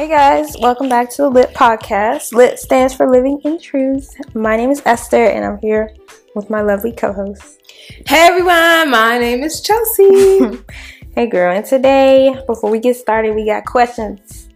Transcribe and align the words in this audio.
Hey 0.00 0.08
guys, 0.08 0.56
welcome 0.58 0.88
back 0.88 1.10
to 1.10 1.22
the 1.24 1.28
Lit 1.28 1.52
Podcast. 1.52 2.32
Lit 2.32 2.58
stands 2.58 2.94
for 2.94 3.06
Living 3.06 3.38
in 3.44 3.60
Truth. 3.60 4.08
My 4.34 4.56
name 4.56 4.70
is 4.70 4.80
Esther, 4.86 5.26
and 5.26 5.44
I'm 5.44 5.58
here 5.58 5.94
with 6.34 6.48
my 6.48 6.62
lovely 6.62 6.90
co-host. 6.90 7.60
Hey 8.06 8.26
everyone, 8.28 8.90
my 8.90 9.18
name 9.18 9.42
is 9.42 9.60
Chelsea. 9.60 10.56
hey 11.14 11.26
girl, 11.26 11.54
and 11.54 11.66
today, 11.66 12.34
before 12.46 12.70
we 12.70 12.78
get 12.78 12.96
started, 12.96 13.34
we 13.34 13.44
got 13.44 13.66
questions. 13.66 14.48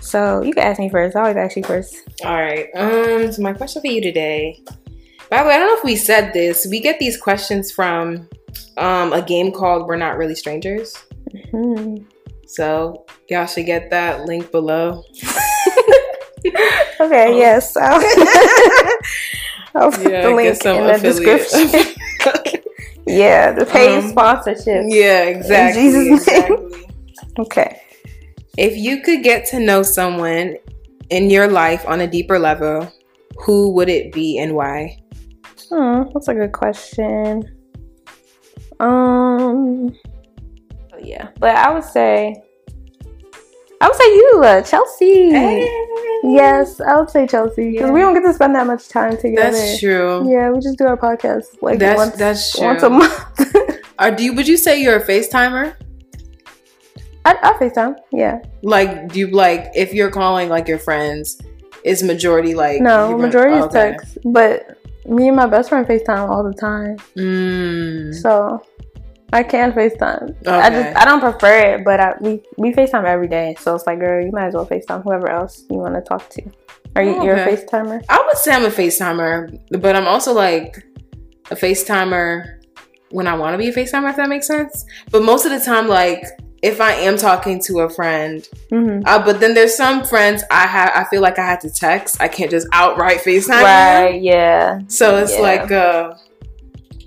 So 0.00 0.40
you 0.40 0.54
can 0.54 0.62
ask 0.62 0.80
me 0.80 0.88
first. 0.88 1.14
I 1.14 1.20
always 1.20 1.36
ask 1.36 1.56
you 1.56 1.62
first. 1.62 1.96
All 2.24 2.32
right. 2.32 2.68
Um, 2.74 3.30
so 3.32 3.42
my 3.42 3.52
question 3.52 3.82
for 3.82 3.88
you 3.88 4.00
today. 4.00 4.62
By 5.28 5.42
the 5.42 5.48
way, 5.50 5.56
I 5.56 5.58
don't 5.58 5.68
know 5.68 5.76
if 5.76 5.84
we 5.84 5.94
said 5.94 6.32
this. 6.32 6.66
We 6.70 6.80
get 6.80 6.98
these 6.98 7.20
questions 7.20 7.70
from 7.70 8.30
um, 8.78 9.12
a 9.12 9.20
game 9.20 9.52
called 9.52 9.86
We're 9.86 9.96
Not 9.96 10.16
Really 10.16 10.34
Strangers. 10.34 10.96
hmm 11.50 11.96
So 12.54 13.04
y'all 13.28 13.46
should 13.46 13.66
get 13.66 13.90
that 13.90 14.24
link 14.26 14.50
below. 14.50 15.02
Okay, 17.00 17.28
Oh. 17.32 17.36
yes. 17.38 17.74
I'll, 17.76 17.94
I'll 19.74 19.90
put 19.90 20.04
the 20.04 20.30
link 20.34 20.64
in 20.64 20.86
the 20.86 20.98
description. 21.02 22.60
yeah, 23.06 23.50
the 23.52 23.64
paid 23.66 23.98
Um, 23.98 24.10
sponsorship. 24.10 24.84
yeah, 24.88 25.22
exactly. 25.24 25.82
Jesus' 25.82 26.26
name. 26.26 26.42
exactly. 26.52 26.86
Okay. 27.38 27.80
If 28.56 28.76
you 28.76 29.02
could 29.02 29.22
get 29.24 29.46
to 29.46 29.58
know 29.58 29.82
someone 29.82 30.56
in 31.10 31.30
your 31.30 31.48
life 31.48 31.84
on 31.88 32.00
a 32.02 32.06
deeper 32.06 32.38
level, 32.38 32.92
who 33.38 33.72
would 33.72 33.88
it 33.88 34.12
be 34.12 34.38
and 34.38 34.54
why? 34.54 34.96
Hmm, 35.70 36.02
that's 36.12 36.28
a 36.28 36.34
good 36.34 36.52
question. 36.52 37.42
Um, 38.80 39.96
oh, 40.92 40.98
yeah, 41.02 41.30
but 41.40 41.56
I 41.56 41.72
would 41.72 41.84
say, 41.84 42.43
I 43.84 43.88
would 43.88 43.96
say 43.96 44.14
you, 44.14 44.42
uh, 44.42 44.62
Chelsea. 44.62 45.68
Yes, 46.24 46.80
I 46.80 46.96
would 46.98 47.10
say 47.10 47.26
Chelsea 47.26 47.72
because 47.72 47.90
we 47.90 48.00
don't 48.00 48.14
get 48.14 48.22
to 48.22 48.32
spend 48.32 48.54
that 48.54 48.66
much 48.66 48.88
time 48.88 49.14
together. 49.18 49.50
That's 49.50 49.78
true. 49.78 50.26
Yeah, 50.26 50.48
we 50.52 50.60
just 50.60 50.78
do 50.78 50.86
our 50.86 50.96
podcast 50.96 51.60
like 51.60 51.78
That's 51.80 51.98
once, 51.98 52.16
that's 52.16 52.58
once 52.58 52.82
a 52.82 52.88
month. 52.88 53.12
Or 54.00 54.10
do 54.10 54.24
you 54.24 54.32
would 54.32 54.48
you 54.48 54.56
say 54.56 54.80
you're 54.82 54.96
a 54.96 55.04
FaceTimer? 55.06 55.76
I, 57.26 57.36
I 57.42 57.52
FaceTime. 57.60 57.96
Yeah, 58.10 58.40
Like 58.62 59.12
do 59.12 59.18
you 59.18 59.26
like 59.28 59.70
if 59.74 59.92
you're 59.92 60.10
calling 60.10 60.48
like 60.48 60.66
your 60.66 60.78
friends, 60.78 61.38
is 61.84 62.02
majority 62.02 62.54
like 62.54 62.80
no, 62.80 63.18
majority 63.18 63.58
is 63.58 63.64
okay. 63.66 63.90
text, 63.92 64.16
but 64.24 64.78
me 65.06 65.28
and 65.28 65.36
my 65.36 65.46
best 65.46 65.68
friend 65.68 65.86
FaceTime 65.86 66.30
all 66.30 66.42
the 66.42 66.54
time, 66.54 66.96
Mm, 67.16 68.14
so 68.14 68.64
I 69.34 69.42
can 69.42 69.72
FaceTime. 69.72 70.46
I 70.46 70.70
just 70.70 70.96
I 70.96 71.04
don't 71.04 71.20
prefer 71.20 71.74
it, 71.74 71.84
but 71.84 71.98
I, 72.00 72.14
we 72.20 72.40
we 72.56 72.72
FaceTime 72.72 73.04
every 73.04 73.28
day, 73.28 73.56
so 73.60 73.74
it's 73.74 73.86
like, 73.86 73.98
girl, 73.98 74.24
you 74.24 74.30
might 74.32 74.46
as 74.46 74.54
well 74.54 74.66
FaceTime 74.66 75.02
whoever 75.02 75.28
else 75.28 75.64
you 75.70 75.76
want 75.78 75.94
to 75.96 76.00
talk 76.02 76.28
to. 76.30 76.42
Are 76.96 77.02
you 77.02 77.22
you're 77.24 77.34
a 77.36 77.44
FaceTimer? 77.46 78.04
I 78.08 78.22
would 78.26 78.38
say 78.38 78.54
I'm 78.54 78.64
a 78.64 78.68
FaceTimer, 78.68 79.58
but 79.82 79.96
I'm 79.96 80.06
also 80.06 80.32
like 80.32 80.86
a 81.50 81.56
FaceTimer 81.56 82.60
when 83.10 83.26
I 83.26 83.34
want 83.34 83.54
to 83.54 83.58
be 83.58 83.68
a 83.68 83.72
FaceTimer, 83.72 84.10
if 84.10 84.16
that 84.16 84.28
makes 84.28 84.46
sense. 84.46 84.84
But 85.10 85.22
most 85.24 85.44
of 85.46 85.50
the 85.50 85.58
time, 85.60 85.88
like 85.88 86.24
if 86.62 86.80
I 86.80 86.92
am 86.92 87.16
talking 87.18 87.60
to 87.64 87.80
a 87.80 87.90
friend, 87.90 88.46
Mm-hmm. 88.70 89.02
uh, 89.06 89.24
but 89.24 89.38
then 89.40 89.54
there's 89.54 89.74
some 89.76 90.04
friends 90.04 90.42
I 90.50 90.66
have, 90.66 90.90
I 90.94 91.04
feel 91.10 91.20
like 91.22 91.38
I 91.38 91.44
have 91.46 91.60
to 91.60 91.70
text. 91.70 92.20
I 92.20 92.28
can't 92.28 92.50
just 92.50 92.66
outright 92.72 93.18
FaceTime. 93.18 93.48
them. 93.48 93.64
Right. 94.04 94.22
Yeah. 94.22 94.80
So 94.88 95.16
it's 95.18 95.34
Yeah. 95.34 95.40
like, 95.40 95.70
uh, 95.72 96.14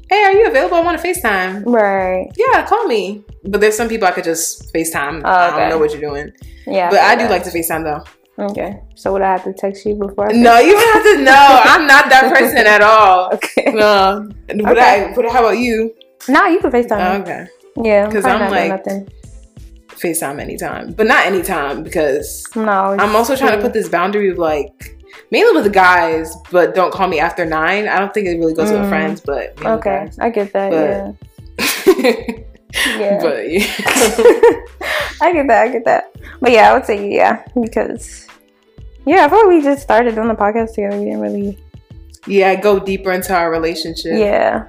hey, 0.09 0.23
are 0.23 0.31
you 0.33 0.47
available? 0.47 0.77
I 0.77 0.81
want 0.81 0.99
to 1.01 1.07
FaceTime. 1.07 1.63
Right. 1.65 2.27
Yeah, 2.37 2.65
call 2.65 2.85
me. 2.87 3.23
But 3.43 3.61
there's 3.61 3.75
some 3.77 3.87
people 3.89 4.07
I 4.07 4.11
could 4.11 4.23
just 4.23 4.73
FaceTime. 4.73 5.21
Oh, 5.23 5.29
I 5.29 5.59
don't 5.59 5.69
know 5.69 5.77
what 5.77 5.91
you're 5.91 6.01
doing. 6.01 6.31
Yeah. 6.65 6.89
but 6.89 6.99
I 6.99 7.15
do 7.15 7.21
feel 7.21 7.29
like 7.31 7.43
to 7.43 7.49
FaceTime 7.51 7.83
though. 7.83 8.03
Okay. 8.45 8.79
So 8.95 9.13
would 9.13 9.21
I 9.21 9.31
have 9.31 9.43
to 9.45 9.53
text 9.53 9.85
you 9.85 9.95
before? 9.95 10.29
I 10.29 10.33
No, 10.33 10.59
you 10.59 10.73
don't 10.73 10.93
have 10.93 11.03
to 11.03 11.23
know. 11.29 11.61
I'm 11.63 11.87
not 11.87 12.09
that 12.09 12.31
person 12.33 12.57
at 12.67 12.81
all. 12.81 13.33
Okay. 13.33 13.71
No. 13.73 14.29
But, 14.47 14.61
Okay. 14.77 15.09
I, 15.11 15.15
but 15.15 15.25
how 15.31 15.39
about 15.39 15.57
you? 15.57 15.93
No, 16.29 16.45
you 16.45 16.59
can 16.59 16.71
FaceTime. 16.71 17.15
me. 17.17 17.21
Okay. 17.31 17.47
Yeah. 17.83 18.09
'Cause 18.11 18.23
probably 18.23 18.45
I'm 18.45 18.51
like- 18.69 18.85
nothing. 18.85 19.09
FaceTime 19.89 20.39
anytime. 20.39 20.91
But 20.93 21.07
not 21.07 21.25
anytime 21.25 21.81
because 21.83 22.45
No. 22.55 22.95
I'm 22.99 23.15
also 23.15 23.35
trying 23.35 23.55
to 23.57 23.61
put 23.61 23.73
this 23.73 23.89
boundary 23.89 24.29
of 24.29 24.37
like 24.37 24.96
mainly 25.31 25.53
with 25.53 25.63
the 25.65 25.69
guys, 25.69 26.35
but 26.51 26.73
don't 26.75 26.91
call 26.93 27.07
me 27.07 27.19
after 27.19 27.45
nine. 27.45 27.87
I 27.87 27.99
don't 27.99 28.13
think 28.13 28.27
it 28.27 28.37
really 28.37 28.53
goes 28.53 28.71
with 28.71 28.81
Mm. 28.81 28.89
friends, 28.89 29.21
but 29.21 29.53
Okay, 29.63 30.05
guys. 30.05 30.17
I 30.19 30.29
get 30.29 30.53
that. 30.53 30.71
But- 30.71 31.97
yeah. 31.97 32.11
Yeah. 32.99 33.19
but 33.21 33.49
yeah. 33.49 33.65
I 35.21 35.31
get 35.33 35.47
that. 35.47 35.61
I 35.63 35.67
get 35.71 35.85
that. 35.85 36.15
But 36.41 36.51
yeah, 36.51 36.69
I 36.69 36.73
would 36.73 36.85
say 36.85 37.09
yeah 37.11 37.43
because 37.59 38.27
yeah, 39.05 39.25
I 39.31 39.33
like 39.35 39.47
we 39.47 39.61
just 39.61 39.81
started 39.81 40.15
doing 40.15 40.27
the 40.27 40.35
podcast 40.35 40.73
together. 40.75 40.97
We 40.99 41.05
didn't 41.05 41.21
really. 41.21 41.57
yeah, 42.27 42.55
go 42.55 42.77
deeper 42.79 43.11
into 43.13 43.33
our 43.33 43.49
relationship. 43.49 44.19
Yeah. 44.19 44.67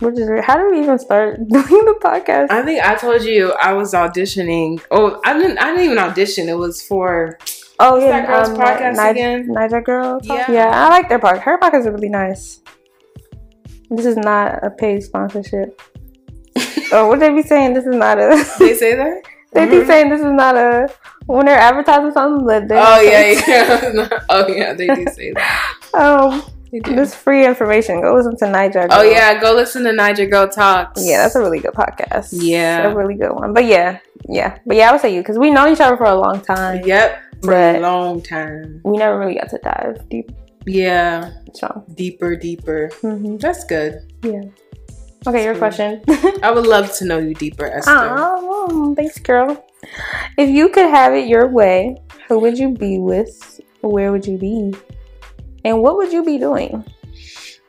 Which 0.00 0.18
is. 0.18 0.28
How 0.44 0.56
did 0.58 0.70
we 0.72 0.82
even 0.82 0.98
start 0.98 1.36
doing 1.48 1.84
the 1.90 1.98
podcast? 2.04 2.50
I 2.50 2.62
think 2.62 2.84
I 2.84 2.94
told 2.96 3.22
you 3.22 3.52
I 3.52 3.72
was 3.72 3.94
auditioning. 3.94 4.80
Oh, 4.90 5.20
I 5.24 5.32
didn't. 5.38 5.58
I 5.58 5.70
didn't 5.70 5.84
even 5.86 5.98
audition. 5.98 6.48
It 6.48 6.58
was 6.58 6.82
for. 6.82 7.38
Oh 7.82 7.92
what's 7.94 8.04
yeah, 8.04 8.20
that 8.20 8.26
girl's 8.28 8.48
um, 8.50 8.56
podcast 8.56 9.04
Ni- 9.04 9.10
again? 9.10 9.46
Niger 9.48 9.80
Girl. 9.80 10.20
Talk? 10.20 10.48
Yeah. 10.48 10.52
Yeah, 10.52 10.70
I 10.86 10.88
like 10.88 11.08
their 11.08 11.18
podcast. 11.18 11.40
Her 11.42 11.58
podcast 11.58 11.80
is 11.80 11.86
really 11.88 12.08
nice. 12.08 12.60
This 13.90 14.06
is 14.06 14.16
not 14.16 14.64
a 14.64 14.70
paid 14.70 15.02
sponsorship. 15.02 15.80
oh, 16.92 17.08
what 17.08 17.20
they 17.20 17.30
be 17.30 17.42
saying? 17.42 17.74
This 17.74 17.84
is 17.86 17.94
not 17.96 18.18
a. 18.18 18.28
They 18.58 18.74
say 18.74 18.94
that. 18.96 19.22
they 19.52 19.66
be 19.66 19.76
Mhm. 19.76 19.86
saying 19.86 20.08
this 20.10 20.20
is 20.20 20.32
not 20.32 20.56
a. 20.56 20.88
When 21.26 21.46
they're 21.46 21.58
advertising 21.58 22.12
something, 22.12 22.46
but 22.46 22.68
they're 22.68 22.78
Oh 22.82 23.00
yeah, 23.00 23.42
yeah. 23.46 24.08
oh 24.28 24.48
yeah, 24.48 24.72
they 24.72 24.86
do 24.88 25.06
say 25.12 25.32
that. 25.32 25.74
Um, 25.94 26.42
They 26.72 26.80
this 26.80 27.14
free 27.14 27.46
information. 27.46 28.00
Go 28.00 28.14
listen 28.14 28.34
to 28.38 28.50
Niger. 28.50 28.88
Oh 28.90 29.02
yeah, 29.02 29.38
go 29.38 29.52
listen 29.54 29.84
to 29.84 29.92
Niger 29.92 30.24
Girl 30.26 30.48
Talks. 30.48 31.04
Yeah, 31.04 31.18
that's 31.22 31.36
a 31.36 31.40
really 31.40 31.60
good 31.60 31.74
podcast. 31.74 32.28
Yeah. 32.32 32.88
a 32.88 32.94
really 32.96 33.14
good 33.14 33.32
one. 33.32 33.52
But 33.52 33.66
yeah, 33.66 33.98
yeah, 34.26 34.56
but 34.64 34.76
yeah, 34.76 34.88
I 34.88 34.92
would 34.92 35.02
say 35.02 35.14
you 35.14 35.20
because 35.20 35.38
we 35.38 35.50
know 35.50 35.70
each 35.70 35.80
other 35.80 35.98
for 35.98 36.06
a 36.06 36.14
long 36.14 36.40
time. 36.40 36.80
Yep. 36.86 37.20
For 37.42 37.50
But- 37.50 37.76
a 37.76 37.80
long 37.80 38.22
time. 38.22 38.80
We 38.84 38.98
never 38.98 39.18
really 39.18 39.34
got 39.34 39.50
to 39.50 39.58
dive 39.58 40.08
deep. 40.08 40.30
Yeah. 40.66 41.32
So, 41.54 41.84
Deeper, 41.94 42.36
deeper. 42.36 42.88
hmm 43.00 43.36
That's 43.36 43.64
good. 43.64 43.98
yeah. 44.22 44.42
Okay, 45.26 45.44
your 45.44 45.54
So- 45.54 45.58
question. 45.58 46.02
I 46.42 46.50
would 46.50 46.66
love 46.66 46.92
to 46.98 47.04
know 47.04 47.18
you 47.18 47.34
deeper, 47.34 47.66
Esther. 47.66 47.90
oh, 48.16 48.94
thanks, 48.96 49.18
girl. 49.18 49.64
If 50.38 50.48
you 50.50 50.68
could 50.68 50.88
have 50.90 51.14
it 51.14 51.26
your 51.28 51.48
way, 51.48 51.96
who 52.28 52.38
would 52.38 52.58
you 52.58 52.70
be 52.74 52.98
with? 52.98 53.60
Where 53.82 54.12
would 54.12 54.26
you 54.26 54.38
be? 54.38 54.72
And 55.64 55.82
what 55.82 55.96
would 55.96 56.12
you 56.12 56.24
be 56.24 56.38
doing? 56.38 56.84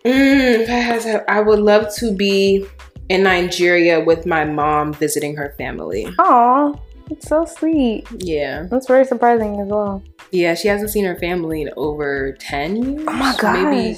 Mm, 0.06 0.68
I 0.70 1.38
I 1.38 1.40
would 1.42 1.60
love 1.60 1.94
to 1.96 2.12
be 2.14 2.66
in 3.10 3.24
Nigeria 3.24 4.00
with 4.04 4.26
my 4.26 4.46
mom 4.46 4.94
visiting 4.94 5.36
her 5.36 5.54
family. 5.58 6.08
Oh, 6.20 6.78
it's 7.14 7.28
so 7.28 7.46
sweet. 7.46 8.06
Yeah. 8.18 8.66
That's 8.70 8.88
very 8.88 9.06
surprising 9.06 9.60
as 9.62 9.68
well. 9.68 10.04
Yeah, 10.32 10.56
she 10.56 10.68
hasn't 10.68 10.90
seen 10.90 11.06
her 11.06 11.16
family 11.18 11.62
in 11.62 11.70
over 11.78 12.34
10 12.40 12.76
years. 12.76 13.06
Oh 13.08 13.14
my 13.14 13.36
gosh. 13.40 13.64
Maybe 13.64 13.98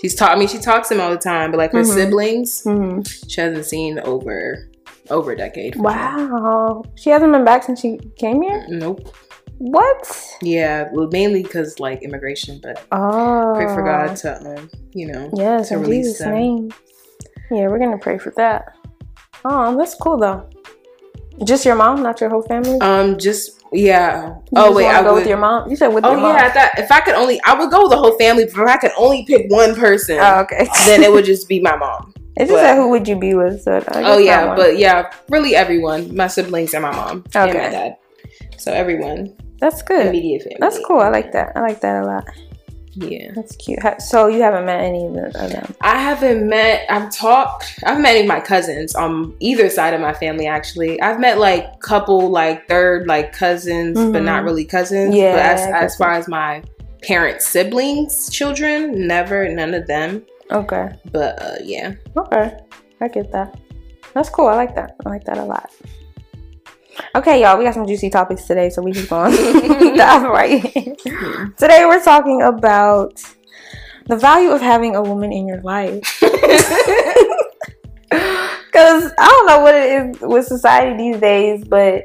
she's 0.00 0.14
taught 0.14 0.32
I 0.32 0.38
mean 0.38 0.48
she 0.48 0.58
talks 0.58 0.88
to 0.88 0.94
them 0.94 1.02
all 1.02 1.10
the 1.10 1.16
time, 1.16 1.50
but 1.50 1.58
like 1.58 1.72
her 1.72 1.80
Mhm. 1.82 1.94
siblings, 1.94 2.62
Mhm. 2.64 3.30
she 3.30 3.40
hasn't 3.40 3.64
seen 3.64 3.98
over 4.00 4.66
over 5.10 5.32
a 5.32 5.36
decade. 5.36 5.74
for 5.74 5.78
sure. 5.80 6.28
Wow. 6.30 6.84
She 6.94 7.10
hasn't 7.10 7.32
been 7.32 7.44
back 7.44 7.64
since 7.64 7.80
she 7.80 7.98
came 8.16 8.40
here? 8.42 8.64
Nope. 8.68 9.00
What? 9.58 10.06
Yeah, 10.40 10.88
well, 10.92 11.08
mainly 11.10 11.42
because 11.42 11.80
like 11.80 12.02
immigration, 12.02 12.60
but 12.62 12.80
Oh. 12.92 13.52
pray 13.56 13.66
for 13.74 13.82
God 13.82 14.14
to, 14.18 14.38
um, 14.56 14.70
you 14.92 15.08
know, 15.12 15.28
Yes, 15.34 15.68
to 15.70 15.78
release 15.78 16.06
Jesus' 16.06 16.18
them. 16.20 16.34
name. 16.34 16.70
Yeah, 17.50 17.66
we're 17.68 17.78
gonna 17.80 17.98
pray 17.98 18.18
for 18.18 18.32
that. 18.36 18.72
Oh, 19.44 19.76
that's 19.76 19.94
cool 19.96 20.16
though. 20.18 20.44
Just 21.44 21.64
your 21.64 21.74
mom, 21.74 22.02
not 22.02 22.20
your 22.20 22.30
whole 22.30 22.42
family. 22.42 22.78
Um, 22.80 23.18
just 23.18 23.60
yeah. 23.72 24.34
just 24.40 24.52
oh 24.56 24.74
wait, 24.74 24.84
wanna 24.84 24.98
I 24.98 25.02
go 25.02 25.12
would. 25.14 25.20
with 25.20 25.28
your 25.28 25.38
mom. 25.38 25.70
You 25.70 25.76
said 25.76 25.88
with 25.88 26.04
oh 26.04 26.10
your 26.12 26.20
mom. 26.20 26.36
yeah, 26.36 26.44
I 26.46 26.50
thought 26.50 26.70
if 26.78 26.90
I 26.92 27.00
could 27.00 27.14
only, 27.14 27.40
I 27.44 27.54
would 27.58 27.70
go 27.70 27.82
with 27.82 27.90
the 27.90 27.96
whole 27.96 28.16
family. 28.18 28.44
But 28.44 28.52
if 28.62 28.68
I 28.68 28.76
could 28.76 28.92
only 28.98 29.24
pick 29.24 29.50
one 29.50 29.74
person, 29.74 30.18
Oh, 30.20 30.40
okay. 30.40 30.68
then 30.84 31.02
it 31.02 31.10
would 31.12 31.24
just 31.24 31.48
be 31.48 31.60
my 31.60 31.76
mom. 31.76 32.12
it 32.36 32.46
just 32.46 32.60
said 32.60 32.76
who 32.76 32.88
would 32.90 33.08
you 33.08 33.18
be 33.18 33.34
with? 33.34 33.62
So 33.62 33.82
Oh 33.88 34.18
yeah, 34.18 34.54
but 34.54 34.76
yeah, 34.76 35.10
really 35.28 35.54
everyone, 35.56 36.14
my 36.14 36.26
siblings 36.26 36.74
and 36.74 36.82
my 36.82 36.90
mom 36.92 37.24
and 37.34 37.54
my 37.54 37.68
dad. 37.70 37.96
So 38.58 38.72
everyone, 38.72 39.34
that's 39.60 39.80
good. 39.82 40.06
immediate 40.08 40.42
family. 40.42 40.58
That's 40.60 40.78
cool. 40.86 41.00
I 41.00 41.08
like 41.08 41.32
that. 41.32 41.52
I 41.56 41.60
like 41.60 41.80
that 41.80 42.02
a 42.02 42.06
lot. 42.06 42.24
Yeah. 43.00 43.30
That's 43.34 43.56
cute. 43.56 43.78
So 44.02 44.26
you 44.28 44.42
haven't 44.42 44.66
met 44.66 44.80
any 44.80 45.06
of 45.06 45.14
them? 45.32 45.74
I 45.80 45.98
haven't 45.98 46.48
met. 46.48 46.84
I've 46.90 47.10
talked. 47.10 47.78
I've 47.84 48.00
met 48.00 48.10
any 48.10 48.20
of 48.20 48.26
my 48.26 48.40
cousins 48.40 48.94
on 48.94 49.34
either 49.40 49.70
side 49.70 49.94
of 49.94 50.00
my 50.00 50.12
family. 50.12 50.46
Actually, 50.46 51.00
I've 51.00 51.18
met 51.18 51.38
like 51.38 51.80
couple, 51.80 52.28
like 52.30 52.68
third, 52.68 53.06
like 53.06 53.32
cousins, 53.32 53.98
but 53.98 54.22
Mhm. 54.22 54.24
not 54.24 54.44
really 54.44 54.64
cousins. 54.64 55.14
Yeah, 55.14 55.32
But 55.32 55.42
as 55.42 55.60
as 55.92 55.96
far 55.96 56.12
as 56.12 56.28
my 56.28 56.62
parents' 57.02 57.46
siblings, 57.46 58.28
children, 58.30 59.06
never, 59.06 59.48
none 59.48 59.72
of 59.74 59.86
them. 59.86 60.24
Okay. 60.52 60.90
But 61.12 61.40
uh, 61.42 61.54
yeah. 61.62 61.94
Okay. 62.16 62.56
I 63.00 63.08
get 63.08 63.32
that. 63.32 63.56
That's 64.12 64.28
cool. 64.28 64.48
I 64.48 64.56
like 64.56 64.74
that. 64.74 64.96
I 65.06 65.08
like 65.08 65.24
that 65.24 65.38
a 65.38 65.44
lot. 65.44 65.70
Okay, 67.14 67.42
y'all, 67.42 67.58
we 67.58 67.64
got 67.64 67.74
some 67.74 67.86
juicy 67.86 68.10
topics 68.10 68.44
today, 68.44 68.70
so 68.70 68.82
we 68.82 68.92
just 68.92 69.08
going 69.10 69.32
to 69.36 69.94
dive 69.96 70.22
right 70.22 70.64
in. 70.76 70.96
Today 71.58 71.84
we're 71.86 72.02
talking 72.02 72.42
about 72.42 73.20
the 74.06 74.16
value 74.16 74.50
of 74.50 74.60
having 74.60 74.96
a 74.96 75.02
woman 75.02 75.32
in 75.32 75.46
your 75.46 75.60
life. 75.62 76.22
Because 78.10 79.12
I 79.18 79.26
don't 79.28 79.46
know 79.46 79.60
what 79.60 79.74
it 79.74 80.16
is 80.16 80.20
with 80.20 80.46
society 80.46 80.96
these 80.96 81.20
days, 81.20 81.64
but 81.66 82.04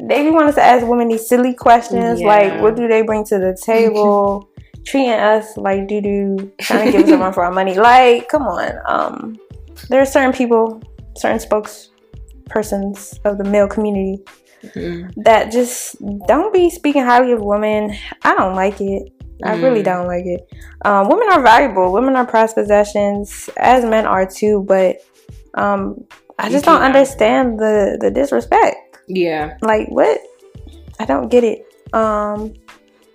they 0.00 0.22
be 0.22 0.30
wanting 0.30 0.54
to 0.54 0.62
ask 0.62 0.86
women 0.86 1.08
these 1.08 1.28
silly 1.28 1.52
questions 1.52 2.20
Yeah. 2.20 2.26
like, 2.28 2.62
what 2.62 2.76
do 2.76 2.86
they 2.86 3.02
bring 3.02 3.24
to 3.24 3.38
the 3.38 3.56
table? 3.60 4.48
Treating 4.84 5.10
us 5.10 5.56
like 5.56 5.88
doo 5.88 6.00
doo, 6.00 6.52
trying 6.60 6.92
to 6.92 6.98
give 6.98 7.06
us 7.06 7.10
a 7.10 7.18
run 7.18 7.32
for 7.32 7.44
our 7.44 7.50
money. 7.52 7.74
Like, 7.74 8.28
come 8.28 8.42
on. 8.42 8.72
Um, 8.86 9.36
there 9.88 10.00
are 10.00 10.06
certain 10.06 10.32
people, 10.32 10.80
certain 11.16 11.40
spokespersons 12.48 13.18
of 13.24 13.38
the 13.38 13.44
male 13.44 13.68
community 13.68 14.22
Mm. 14.74 15.12
that 15.24 15.52
just 15.52 15.96
don't 16.26 16.52
be 16.52 16.70
speaking 16.70 17.04
highly 17.04 17.30
of 17.32 17.40
women. 17.40 17.94
I 18.24 18.34
don't 18.34 18.54
like 18.56 18.80
it. 18.80 19.12
I 19.44 19.54
really 19.56 19.82
Mm. 19.82 19.84
don't 19.84 20.06
like 20.06 20.24
it. 20.24 20.48
Um, 20.84 21.08
women 21.08 21.28
are 21.30 21.42
valuable. 21.42 21.92
Women 21.92 22.16
are 22.16 22.26
prized 22.26 22.54
possessions, 22.56 23.50
as 23.58 23.84
men 23.84 24.06
are 24.06 24.26
too. 24.26 24.64
But 24.66 24.96
um, 25.54 26.04
I 26.38 26.48
just 26.48 26.64
don't 26.64 26.80
understand 26.82 27.60
the 27.60 27.98
the 28.00 28.10
disrespect. 28.10 28.98
Yeah. 29.06 29.56
Like 29.60 29.88
what? 29.88 30.18
I 30.98 31.04
don't 31.04 31.28
get 31.28 31.44
it. 31.44 31.66
Um, 31.92 32.54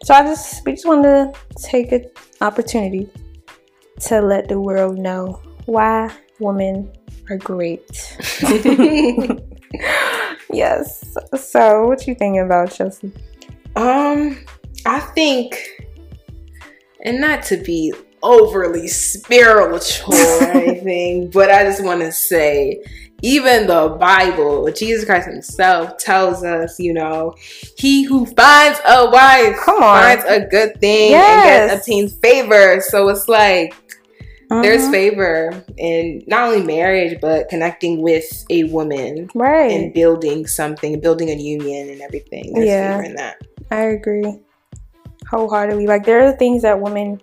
so 0.04 0.13
I 0.13 0.22
just 0.24 0.63
we 0.66 0.74
just 0.74 0.86
wanted 0.86 1.34
to 1.34 1.34
take 1.62 1.92
an 1.92 2.06
opportunity 2.39 3.10
to 4.01 4.22
let 4.22 4.48
the 4.48 4.60
world 4.60 4.98
know 5.00 5.42
why 5.66 6.12
women 6.39 6.92
are 7.30 7.38
great. 7.38 8.18
yes. 10.52 11.16
So 11.38 11.88
what 11.88 12.06
you 12.08 12.16
thinking 12.16 12.40
about 12.40 12.72
Chelsea? 12.72 13.12
Um, 13.76 14.38
I 14.86 15.00
think, 15.00 15.58
and 17.06 17.22
not 17.22 17.44
to 17.44 17.58
be 17.58 17.94
overly 18.24 18.88
spiritual 18.88 20.14
or 20.14 20.44
anything, 20.52 21.30
but 21.30 21.50
I 21.50 21.64
just 21.64 21.84
want 21.84 22.02
to 22.02 22.12
say, 22.12 22.84
even 23.24 23.68
the 23.68 23.96
Bible, 24.00 24.72
Jesus 24.72 25.06
Christ 25.06 25.28
Himself 25.28 25.98
tells 25.98 26.44
us, 26.44 26.80
you 26.80 26.92
know, 26.94 27.36
he 27.78 28.04
who 28.04 28.26
finds 28.26 28.80
a 28.88 29.10
wife 29.12 29.56
Come 29.64 29.84
on. 29.84 30.02
finds 30.02 30.26
a 30.26 30.42
good 30.48 30.80
thing 30.82 31.14
and 31.14 31.22
Yes. 31.22 31.70
gets, 31.70 31.82
obtains 31.82 32.14
favor. 32.16 32.82
So 32.82 33.08
it's 33.10 33.28
like 33.28 33.76
there's 34.62 34.83
Mhm. 34.83 34.92
favor 34.92 35.63
in 35.77 36.24
not 36.27 36.50
only 36.50 36.65
marriage, 36.65 37.19
but 37.21 37.48
connecting 37.48 38.01
with 38.01 38.45
a 38.50 38.65
woman 38.65 39.30
right. 39.33 39.71
and 39.71 39.94
building 39.94 40.45
something, 40.45 41.00
building 41.00 41.30
a 41.30 41.36
union 41.36 41.89
and 41.89 42.01
everything. 42.01 42.51
There's 42.53 42.68
Yeah. 42.68 42.98
favor 42.98 43.03
in 43.09 43.15
that. 43.15 43.38
I 43.71 43.83
agree 43.83 44.42
wholeheartedly. 45.31 45.88
Like 45.88 46.06
there 46.06 46.27
are 46.27 46.33
things 46.33 46.62
that 46.63 46.81
women 46.81 47.19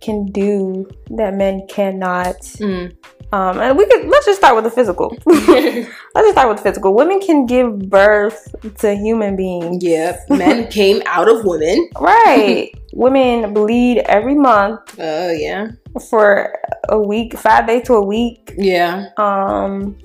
can 0.00 0.26
do 0.26 0.86
that 1.10 1.34
men 1.34 1.66
cannot. 1.68 2.40
Mm. 2.58 2.92
Um, 3.34 3.58
and 3.58 3.76
we 3.76 3.84
could 3.86 4.06
let's 4.06 4.26
just 4.26 4.38
start 4.38 4.54
with 4.54 4.62
the 4.62 4.70
physical. 4.70 5.16
let's 5.26 5.88
just 5.88 6.30
start 6.32 6.48
with 6.48 6.58
the 6.58 6.62
physical. 6.62 6.94
Women 6.94 7.18
can 7.20 7.46
give 7.46 7.90
birth 7.90 8.54
to 8.78 8.94
human 8.94 9.34
beings. 9.34 9.82
Yep. 9.82 10.30
Men 10.30 10.68
came 10.70 11.02
out 11.06 11.28
of 11.28 11.44
women. 11.44 11.88
Right. 11.98 12.72
women 12.92 13.52
bleed 13.52 13.98
every 14.06 14.36
month 14.36 14.94
Oh 15.00 15.32
yeah. 15.32 15.72
for 16.10 16.54
a 16.88 17.00
week, 17.00 17.36
five 17.36 17.66
days 17.66 17.84
to 17.88 17.94
a 17.94 18.04
week. 18.04 18.54
Yeah. 18.56 19.08
Um, 19.16 19.96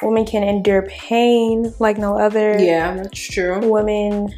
women 0.00 0.24
can 0.24 0.42
endure 0.42 0.82
pain 0.88 1.74
like 1.80 1.98
no 1.98 2.18
other. 2.18 2.58
Yeah, 2.58 2.94
that's 2.94 3.20
true. 3.20 3.68
Women, 3.68 4.32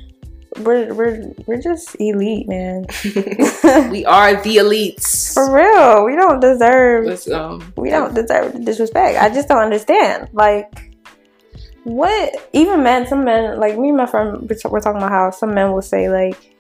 we're 0.59 0.93
we're 0.95 1.33
we're 1.47 1.61
just 1.61 1.97
elite, 2.01 2.49
man. 2.49 2.87
we 3.91 4.05
are 4.05 4.43
the 4.43 4.57
elites. 4.57 5.35
For 5.35 5.53
real, 5.53 6.05
we 6.05 6.17
don't 6.17 6.41
deserve 6.41 7.29
um, 7.29 7.73
we 7.77 7.91
don't 7.91 8.15
deserve 8.15 8.53
the 8.53 8.59
disrespect. 8.61 9.19
I 9.19 9.33
just 9.33 9.49
don't 9.49 9.63
understand. 9.63 10.29
Like, 10.33 10.93
what? 11.85 12.35
Even 12.53 12.83
men, 12.83 13.07
some 13.07 13.25
men, 13.25 13.61
like 13.61 13.79
me 13.79 13.89
and 13.89 13.97
my 13.97 14.07
friend, 14.07 14.49
we're 14.49 14.71
we're 14.71 14.81
talking 14.81 14.99
about 14.99 15.11
how 15.11 15.31
some 15.31 15.55
men 15.55 15.73
will 15.73 15.83
say 15.83 16.09
like 16.09 16.55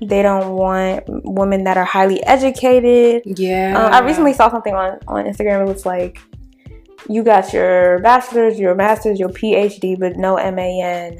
they 0.00 0.22
don't 0.22 0.54
want 0.54 1.04
women 1.06 1.64
that 1.64 1.76
are 1.76 1.84
highly 1.84 2.22
educated. 2.24 3.22
Yeah. 3.26 3.74
Um, 3.76 3.92
I 3.92 4.00
recently 4.00 4.32
saw 4.32 4.50
something 4.50 4.74
on 4.74 4.98
on 5.06 5.26
Instagram. 5.26 5.68
It 5.68 5.72
was 5.72 5.84
like 5.84 6.18
you 7.08 7.22
got 7.22 7.52
your 7.52 7.98
bachelor's, 8.00 8.58
your 8.58 8.74
master's, 8.74 9.18
your 9.18 9.30
PhD, 9.30 9.98
but 9.98 10.16
no 10.16 10.36
MAN. 10.36 11.18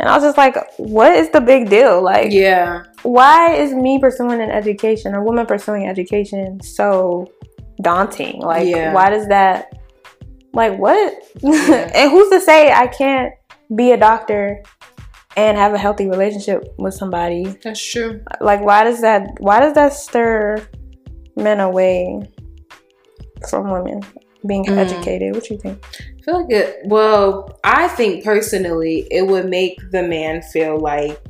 And 0.00 0.08
I 0.08 0.14
was 0.14 0.22
just 0.22 0.38
like, 0.38 0.56
what 0.76 1.12
is 1.12 1.30
the 1.30 1.40
big 1.40 1.68
deal? 1.68 2.00
Like, 2.02 2.30
Yeah. 2.32 2.84
why 3.02 3.54
is 3.54 3.74
me 3.74 3.98
pursuing 3.98 4.40
an 4.40 4.50
education 4.50 5.14
or 5.14 5.24
woman 5.24 5.44
pursuing 5.46 5.88
education 5.88 6.60
so 6.62 7.26
daunting? 7.82 8.40
Like, 8.40 8.68
Yeah. 8.68 8.92
why 8.92 9.10
does 9.10 9.26
that, 9.28 9.72
like, 10.52 10.78
what? 10.78 11.14
Yeah. 11.40 11.90
and 11.94 12.10
who's 12.10 12.30
to 12.30 12.40
say 12.40 12.70
I 12.70 12.86
can't 12.86 13.32
be 13.74 13.90
a 13.90 13.96
doctor 13.96 14.62
and 15.36 15.58
have 15.58 15.74
a 15.74 15.78
healthy 15.78 16.08
relationship 16.08 16.64
with 16.78 16.94
somebody? 16.94 17.58
That's 17.64 17.84
true. 17.84 18.20
Like, 18.40 18.60
why 18.60 18.84
does 18.84 19.00
that, 19.00 19.28
why 19.40 19.58
does 19.58 19.74
that 19.74 19.92
stir 19.94 20.58
men 21.34 21.58
away 21.58 22.22
from 23.48 23.70
women 23.70 24.02
being 24.46 24.64
Mm. 24.64 24.78
educated? 24.78 25.34
What 25.34 25.44
do 25.44 25.54
you 25.54 25.60
think? 25.60 25.84
I 26.18 26.22
feel 26.22 26.40
like 26.42 26.50
it. 26.50 26.80
Well, 26.84 27.58
I 27.64 27.88
think 27.88 28.24
personally, 28.24 29.06
it 29.10 29.26
would 29.26 29.48
make 29.48 29.78
the 29.90 30.02
man 30.02 30.42
feel 30.42 30.78
like 30.78 31.20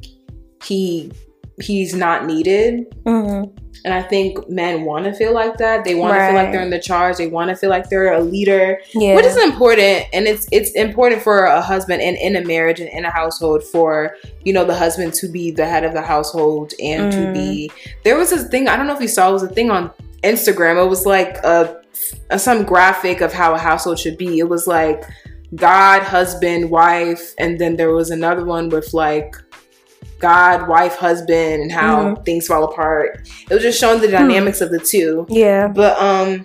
he 0.65 1.13
he's 1.61 1.93
not 1.95 2.25
needed. 2.27 2.87
Mm-hmm. 3.05 3.51
And 3.85 3.95
I 3.95 4.03
think 4.03 4.49
men 4.49 4.85
want 4.85 5.05
to 5.07 5.13
feel 5.15 5.33
like 5.33 5.57
that. 5.59 5.85
They 5.85 5.95
want 5.97 6.15
to 6.15 6.27
feel 6.27 6.35
like 6.35 6.53
they're 6.53 6.63
in 6.63 6.71
the 6.71 6.79
charge. 6.81 7.17
They 7.17 7.27
want 7.29 7.49
to 7.51 7.57
feel 7.57 7.71
like 7.71 7.89
they're 7.89 8.13
a 8.13 8.21
leader. 8.21 8.79
Yeah. 8.95 9.15
which 9.17 9.25
is 9.25 9.37
important 9.37 10.05
and 10.13 10.27
it's 10.27 10.47
it's 10.53 10.71
important 10.73 11.23
for 11.23 11.45
a 11.45 11.61
husband 11.61 12.01
and 12.03 12.17
in 12.17 12.37
a 12.37 12.45
marriage 12.47 12.79
and 12.81 12.89
in 12.91 13.05
a 13.05 13.11
household 13.11 13.63
for 13.65 14.17
you 14.45 14.53
know 14.53 14.65
the 14.65 14.75
husband 14.75 15.15
to 15.15 15.29
be 15.29 15.51
the 15.51 15.67
head 15.67 15.85
of 15.85 15.95
the 15.95 16.03
household 16.03 16.75
and 16.83 17.11
to 17.13 17.19
Mm. 17.19 17.35
be 17.35 17.71
there 18.05 18.17
was 18.17 18.31
this 18.31 18.47
thing 18.49 18.69
i 18.69 18.77
don't 18.77 18.87
know 18.87 18.95
if 18.95 19.01
you 19.01 19.09
saw 19.09 19.29
it 19.31 19.33
was 19.33 19.43
a 19.43 19.49
thing 19.49 19.71
on 19.71 19.91
instagram 20.25 20.83
it 20.85 20.89
was 20.89 21.07
like 21.07 21.37
a 21.39 21.81
some 22.37 22.65
graphic 22.65 23.21
of 23.21 23.33
how 23.33 23.55
a 23.55 23.59
household 23.59 23.99
should 23.99 24.19
be 24.19 24.39
it 24.39 24.49
was 24.49 24.67
like 24.67 25.03
god 25.55 26.03
husband 26.03 26.71
wife 26.71 27.35
and 27.39 27.59
then 27.59 27.77
there 27.77 27.93
was 27.93 28.11
another 28.11 28.45
one 28.45 28.69
with 28.69 28.93
like 28.93 29.35
god 30.19 30.69
wife 30.69 30.97
husband 30.97 31.63
and 31.63 31.73
how 31.73 31.99
Mm-hmm. 31.99 32.23
things 32.25 32.47
fall 32.47 32.65
apart 32.65 33.29
it 33.51 33.55
was 33.55 33.63
just 33.63 33.81
showing 33.81 34.01
the 34.01 34.09
dynamics 34.09 34.61
of 34.61 34.71
the 34.71 34.79
two 34.79 35.27
yeah. 35.29 35.69
but 35.69 35.99
um 36.01 36.45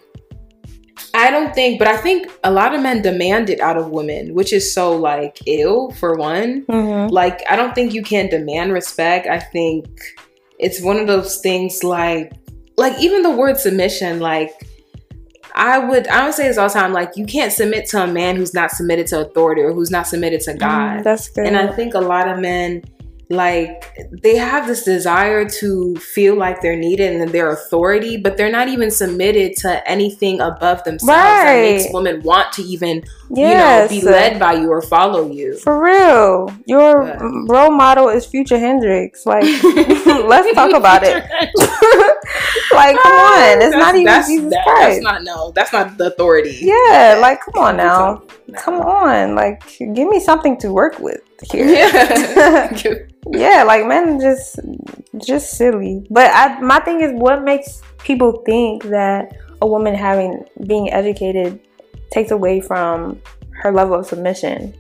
I 1.16 1.30
don't 1.30 1.54
think 1.54 1.78
but 1.78 1.88
I 1.88 1.98
think 1.98 2.32
a 2.44 2.52
lot 2.52 2.74
of 2.74 2.82
men 2.82 3.04
demand 3.04 3.50
it 3.52 3.60
out 3.60 3.78
of 3.78 3.90
women, 3.90 4.34
which 4.34 4.52
is 4.52 4.74
so 4.74 4.96
like 4.96 5.38
ill 5.46 5.92
for 5.92 6.16
one. 6.16 6.66
Mm-hmm. 6.66 7.14
Like 7.14 7.44
I 7.48 7.56
don't 7.56 7.76
think 7.76 7.94
you 7.94 8.02
can 8.02 8.30
demand 8.30 8.74
respect. 8.74 9.28
I 9.28 9.40
think 9.40 9.86
it's 10.58 10.82
one 10.82 10.98
of 10.98 11.06
those 11.06 11.40
things 11.42 11.84
like 11.84 12.34
like 12.78 13.00
even 13.00 13.22
the 13.22 13.30
word 13.30 13.58
submission 13.60 14.20
like 14.20 14.52
I 15.56 15.78
would 15.78 16.08
I 16.08 16.26
would 16.26 16.34
say 16.34 16.48
this 16.48 16.58
all 16.58 16.68
the 16.68 16.74
time 16.74 16.94
like 16.94 17.16
you 17.16 17.26
can't 17.26 17.54
submit 17.54 17.86
to 17.90 18.04
a 18.04 18.08
man 18.08 18.36
who's 18.36 18.54
not 18.54 18.72
submitted 18.72 19.08
to 19.08 19.20
authority 19.20 19.62
or 19.62 19.72
who's 19.72 19.92
not 19.92 20.08
submitted 20.08 20.42
to 20.42 20.56
God. 20.56 21.00
Mm, 21.00 21.04
that's 21.04 21.30
good. 21.30 21.46
And 21.46 21.56
I 21.56 21.68
think 21.68 21.94
a 21.94 22.00
lot 22.00 22.28
of 22.28 22.40
men, 22.40 22.84
like, 23.30 23.98
they 24.12 24.36
have 24.36 24.68
this 24.68 24.84
desire 24.84 25.48
to 25.48 25.96
feel 25.96 26.36
like 26.36 26.62
they're 26.62 26.76
needed 26.76 27.20
and 27.20 27.30
their 27.32 27.52
authority, 27.52 28.18
but 28.18 28.38
they're 28.38 28.52
not 28.52 28.68
even 28.68 28.92
submitted 28.92 29.56
to 29.58 29.90
anything 29.90 30.40
above 30.42 30.84
themselves 30.84 31.08
that 31.08 31.54
makes 31.62 31.86
women 31.94 32.22
want 32.22 32.52
to 32.54 32.62
even, 32.64 33.04
yes. 33.30 33.92
you 33.92 34.00
know, 34.00 34.02
be 34.02 34.12
led 34.12 34.40
by 34.40 34.54
you 34.54 34.70
or 34.70 34.82
follow 34.82 35.30
you. 35.32 35.58
For 35.58 35.82
real, 35.82 36.54
your 36.66 37.06
Yeah. 37.08 37.20
role 37.48 37.72
model 37.72 38.10
is 38.10 38.26
Future 38.26 38.60
Hendrix. 38.60 39.26
Like, 39.26 39.44
let's 39.64 40.54
talk 40.54 40.74
about 40.74 41.04
it. 41.04 41.14
like, 42.74 42.98
come 43.00 43.12
on, 43.14 43.62
it's 43.62 43.76
not 43.76 43.96
even 43.96 44.06
that's, 44.06 44.28
Jesus 44.28 44.52
that- 44.52 44.64
Christ. 44.66 45.02
That's 45.02 45.04
not 45.04 45.24
no. 45.24 45.52
That's 45.56 45.74
not 45.74 45.98
the 45.98 46.08
authority. 46.08 46.58
yeah, 46.62 47.18
like, 47.20 47.40
come 47.42 47.64
on 47.64 47.78
now, 47.78 48.24
No. 48.48 48.60
come 48.60 48.76
on, 48.82 49.36
like, 49.36 49.64
give 49.78 50.08
me 50.08 50.20
something 50.20 50.58
to 50.60 50.72
work 50.72 51.00
with 51.00 51.22
here. 51.52 51.68
Yeah. 51.68 52.78
yeah, 53.32 53.64
like 53.64 53.86
men 53.86 54.20
just 54.20 54.60
just 55.26 55.52
silly. 55.58 56.06
But 56.10 56.32
I 56.34 56.60
my 56.62 56.80
thing 56.80 57.02
is 57.02 57.12
what 57.14 57.44
makes 57.44 57.82
people 58.00 58.44
think 58.46 58.84
that 58.86 59.36
a 59.62 59.68
woman 59.68 59.94
having 59.96 60.46
being 60.68 60.92
educated 60.92 61.60
takes 62.12 62.32
away 62.32 62.62
from 62.62 63.22
her 63.62 63.72
level 63.72 63.98
of 64.00 64.06
submission. 64.06 64.74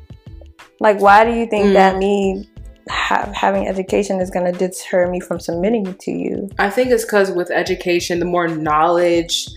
Like 0.80 1.00
why 1.00 1.24
do 1.24 1.32
you 1.32 1.46
think 1.48 1.68
Mm. 1.68 1.74
that 1.74 1.98
me 1.98 2.48
ha- 2.90 3.32
having 3.34 3.68
education 3.68 4.20
is 4.20 4.30
going 4.30 4.52
to 4.52 4.58
deter 4.58 5.10
me 5.10 5.20
from 5.22 5.40
submitting 5.40 5.94
to 5.96 6.12
you? 6.12 6.50
I 6.60 6.70
think 6.70 6.92
it's 6.92 7.06
because 7.06 7.32
with 7.32 7.50
education, 7.52 8.20
the 8.20 8.26
more 8.26 8.48
knowledge, 8.50 9.48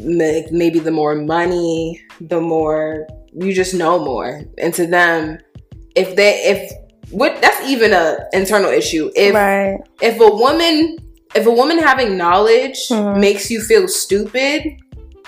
ma- 0.00 0.42
maybe 0.50 0.80
the 0.80 0.90
more 0.90 1.14
money, 1.14 2.02
the 2.20 2.40
more 2.40 3.06
you 3.32 3.52
just 3.52 3.74
know 3.74 3.98
more. 4.04 4.42
And 4.58 4.74
to 4.74 4.86
them, 4.86 5.38
if 5.96 6.16
they 6.16 6.32
if 6.44 6.72
what 7.10 7.40
that's 7.40 7.68
even 7.68 7.92
a 7.92 8.18
internal 8.32 8.70
issue. 8.70 9.10
If 9.16 9.34
right. 9.34 9.78
if 10.00 10.20
a 10.20 10.28
woman 10.28 10.98
if 11.34 11.46
a 11.46 11.50
woman 11.50 11.78
having 11.78 12.16
knowledge 12.16 12.88
Mhm. 12.90 13.20
makes 13.20 13.50
you 13.50 13.60
feel 13.60 13.86
stupid, 13.88 14.64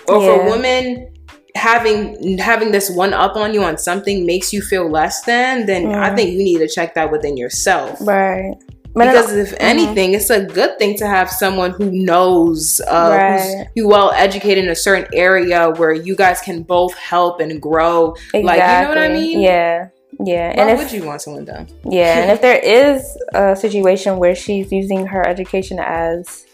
or 0.09 0.17
if 0.17 0.23
Yeah. 0.23 0.43
a 0.43 0.51
woman 0.51 1.09
having 1.55 2.39
having 2.39 2.73
this 2.73 2.91
one 2.91 3.13
up 3.13 3.37
on 3.37 3.53
you 3.55 3.63
on 3.63 3.77
something 3.79 4.25
makes 4.27 4.53
you 4.53 4.63
feel 4.63 4.89
less 4.91 5.23
than, 5.23 5.67
then 5.67 5.87
I 5.87 6.11
Mhm. 6.11 6.17
think 6.17 6.31
you 6.31 6.39
need 6.39 6.59
to 6.59 6.69
check 6.69 6.95
that 6.95 7.13
within 7.13 7.37
yourself. 7.37 7.99
Right. 8.01 8.55
But 8.95 9.07
Because 9.07 9.33
if 9.35 9.55
anything, 9.59 10.13
it's 10.13 10.29
a 10.29 10.41
good 10.41 10.79
thing 10.79 10.97
to 10.99 11.07
have 11.07 11.31
someone 11.31 11.71
who 11.71 11.91
knows, 11.91 12.79
uh, 12.87 13.39
who's, 13.39 13.55
who 13.75 13.89
well 13.89 14.13
educated 14.15 14.65
in 14.65 14.71
a 14.71 14.75
certain 14.75 15.07
area 15.15 15.71
where 15.77 15.93
you 15.93 16.15
guys 16.15 16.41
can 16.43 16.63
both 16.63 16.95
help 16.99 17.41
and 17.41 17.61
grow. 17.61 18.15
exactly. 18.35 18.43
Like, 18.43 18.61
you 18.61 18.83
know 18.83 18.89
what 18.89 18.99
I 18.99 19.09
mean? 19.09 19.41
Yeah. 19.41 19.87
Yeah. 20.21 20.49
Why 20.49 20.63
and 20.63 20.71
if 20.71 20.79
would 20.79 20.93
you 20.93 21.05
want 21.07 21.23
someone 21.23 21.45
done? 21.45 21.69
Yeah, 21.85 22.19
and 22.19 22.31
if 22.31 22.41
there 22.47 22.59
is 22.59 23.17
a 23.35 23.57
situation 23.57 24.19
where 24.19 24.35
she's 24.35 24.71
using 24.73 25.07
her 25.07 25.27
education 25.27 25.79
as 25.81 26.47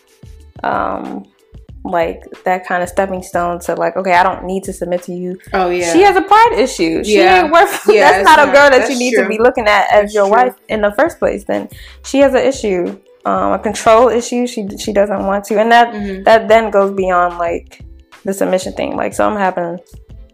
um 0.64 1.26
like 1.84 2.22
that 2.44 2.66
kind 2.66 2.82
of 2.82 2.88
stepping 2.88 3.22
stone 3.22 3.58
to 3.60 3.74
like, 3.74 3.96
okay, 3.96 4.12
I 4.12 4.22
don't 4.22 4.44
need 4.44 4.64
to 4.64 4.72
submit 4.72 5.02
to 5.04 5.12
you. 5.14 5.38
Oh 5.54 5.70
yeah, 5.70 5.92
She 5.92 6.02
has 6.02 6.16
a 6.16 6.20
pride 6.22 6.54
issue. 6.58 7.02
She 7.04 7.16
Yeah. 7.18 7.44
ain't 7.44 7.52
worth 7.52 7.82
Yeah, 7.88 8.10
that's 8.10 8.24
not 8.24 8.48
a 8.48 8.52
girl 8.52 8.68
that 8.70 8.90
you 8.90 8.98
need 8.98 9.14
true. 9.14 9.22
to 9.22 9.28
be 9.28 9.38
looking 9.38 9.66
at 9.66 9.84
as 9.90 10.02
That's 10.02 10.14
your 10.14 10.24
true. 10.26 10.32
wife 10.36 10.54
in 10.68 10.82
the 10.82 10.92
first 10.92 11.18
place. 11.18 11.44
Then 11.44 11.68
she 12.04 12.18
has 12.18 12.34
an 12.34 12.40
issue. 12.44 12.98
Um 13.24 13.52
a 13.52 13.58
control 13.58 14.08
issue. 14.08 14.46
She 14.46 14.68
she 14.78 14.92
doesn't 14.92 15.24
want 15.26 15.44
to. 15.46 15.58
And 15.60 15.70
that 15.72 15.94
Mhm. 15.94 16.24
that 16.24 16.48
then 16.48 16.70
goes 16.70 16.92
beyond 16.94 17.38
like 17.38 17.82
the 18.24 18.34
submission 18.34 18.72
thing. 18.74 18.94
Like 18.96 19.14
something 19.14 19.40
happens. 19.40 19.80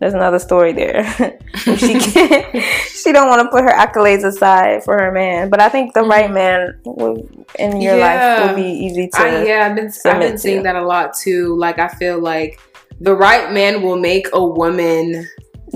There's 0.04 0.12
another 0.12 0.38
story 0.38 0.74
there. 0.74 1.02
she 1.56 1.94
can't. 1.98 2.62
She 2.88 3.10
don't 3.10 3.26
want 3.26 3.40
to 3.40 3.48
put 3.48 3.62
her 3.64 3.70
accolades 3.72 4.22
aside 4.22 4.84
for 4.84 4.98
her 4.98 5.10
man. 5.10 5.48
But 5.48 5.60
I 5.62 5.70
think 5.70 5.94
the 5.94 6.02
right 6.02 6.30
man 6.30 6.78
will, 6.84 7.26
in 7.58 7.80
your 7.80 7.94
Mm-hmm. 7.94 8.00
Yeah. 8.00 8.40
life 8.42 8.48
will 8.50 8.56
be 8.56 8.68
easy 8.68 9.08
to. 9.08 9.18
I, 9.18 9.44
yeah, 9.46 9.66
I've 9.66 9.74
been 9.76 9.90
I've 10.04 10.20
been 10.20 10.32
to. 10.32 10.38
seeing 10.38 10.62
that 10.64 10.76
a 10.76 10.84
lot 10.84 11.14
too. 11.16 11.56
Like 11.56 11.78
I 11.78 11.88
feel 11.88 12.18
like 12.20 12.60
the 13.00 13.14
right 13.16 13.50
man 13.50 13.80
will 13.80 13.96
make 13.98 14.28
a 14.34 14.44
woman 14.46 15.26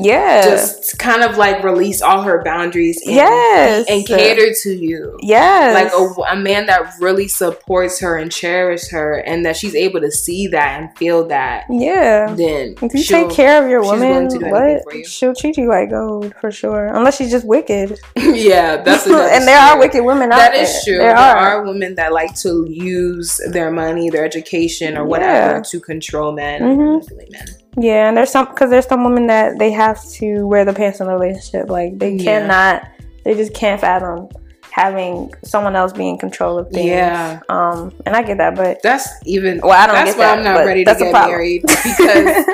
yeah. 0.05 0.43
just 0.43 0.99
kind 0.99 1.23
of 1.23 1.37
like 1.37 1.63
release 1.65 2.01
all 2.03 2.23
her 2.23 2.43
boundaries 2.45 3.01
and, 3.05 3.15
Yes. 3.15 3.87
and 3.89 4.07
cater 4.07 4.53
to 4.63 4.71
you. 4.71 5.17
yes. 5.23 5.75
Like 5.75 5.93
a, 5.93 6.33
a 6.33 6.37
man 6.37 6.67
that 6.67 6.93
really 7.01 7.29
supports 7.29 8.01
her 8.01 8.17
and 8.17 8.31
cherishes 8.33 8.91
her, 8.91 9.15
and 9.15 9.45
that 9.47 9.57
she's 9.57 9.75
able 9.75 10.01
to 10.01 10.11
see 10.11 10.47
that 10.49 10.81
and 10.81 10.97
feel 10.99 11.27
that. 11.29 11.65
yeah. 11.71 12.35
Then 12.35 12.75
If 12.83 12.95
you 12.95 13.03
take 13.03 13.31
care 13.31 13.63
of 13.63 13.69
your 13.71 13.83
woman, 13.83 14.29
to 14.29 14.39
do 14.39 14.45
anything 14.47 14.83
what 14.85 15.07
she'll 15.07 15.35
treat 15.35 15.57
you 15.57 15.69
like 15.69 15.91
gold 15.91 16.35
for 16.41 16.51
sure. 16.51 16.87
Unless 16.87 17.17
she's 17.17 17.31
just 17.31 17.47
wicked, 17.47 17.99
yeah, 18.17 18.77
that's 18.83 19.05
that 19.05 19.33
and 19.37 19.47
there 19.47 19.59
are 19.59 19.79
wicked 19.79 20.05
women 20.05 20.33
out 20.33 20.37
That 20.39 20.53
there. 20.53 20.63
is 20.65 20.85
true. 20.85 20.99
There, 20.99 21.09
There, 21.09 21.17
are. 21.17 21.37
are. 21.61 21.65
women 21.67 21.95
that 21.97 22.13
like 22.13 22.35
to 22.41 22.67
use 22.69 23.41
their 23.53 23.71
money, 23.71 24.11
their 24.11 24.25
education, 24.25 24.97
or 24.97 25.03
Yeah. 25.03 25.07
whatever 25.09 25.61
to 25.71 25.81
control 25.81 26.33
men, 26.33 26.61
Mhm. 26.63 26.77
manipulate 26.95 27.33
men. 27.33 27.47
Yeah, 27.79 28.09
and 28.09 28.17
there's 28.17 28.31
some 28.31 28.47
because 28.49 28.71
there's 28.71 28.87
some 28.87 29.05
women 29.05 29.27
that 29.29 29.59
they 29.59 29.71
have 29.71 30.03
to 30.15 30.47
wear 30.47 30.65
the 30.65 30.73
pants 30.73 31.01
in 31.01 31.07
the 31.07 31.13
relationship. 31.13 31.69
Like 31.71 31.99
they 31.99 32.13
Yeah. 32.15 32.41
cannot, 32.41 32.89
they 33.25 33.35
just 33.35 33.55
can't 33.55 33.81
fathom 33.81 34.29
having 34.71 35.33
someone 35.45 35.75
else 35.77 35.93
be 35.93 36.09
in 36.09 36.19
control 36.19 36.59
of 36.59 36.69
things. 36.71 36.87
Yeah. 36.87 37.41
Um, 37.49 37.93
and 38.07 38.15
I 38.17 38.23
get 38.23 38.39
that, 38.39 38.55
but 38.57 38.83
That's 38.83 39.09
even. 39.25 39.61
well, 39.63 39.73
I 39.73 39.87
don't 39.87 39.95
that's 39.95 40.17
why 40.17 40.27
that. 40.27 40.39
I'm 40.39 40.45
not 40.45 40.65
ready 40.67 40.85
to 40.85 40.95
get 40.95 41.13
married 41.13 41.63
because 41.67 42.47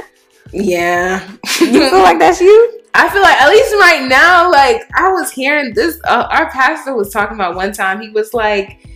yeah. 0.52 1.26
you 1.60 1.90
feel 1.90 1.98
like 2.02 2.18
that's 2.18 2.40
you? 2.40 2.80
I 2.96 3.08
feel 3.08 3.22
like 3.22 3.36
at 3.40 3.48
least 3.48 3.74
right 3.74 4.06
now, 4.08 4.50
like 4.50 4.82
I 4.94 5.10
was 5.10 5.32
hearing 5.32 5.74
this. 5.74 5.98
Uh, 6.04 6.28
our 6.30 6.48
pastor 6.50 6.94
was 6.94 7.12
talking 7.12 7.34
about 7.34 7.56
one 7.56 7.72
time. 7.72 8.00
He 8.00 8.10
was 8.10 8.32
like, 8.32 8.86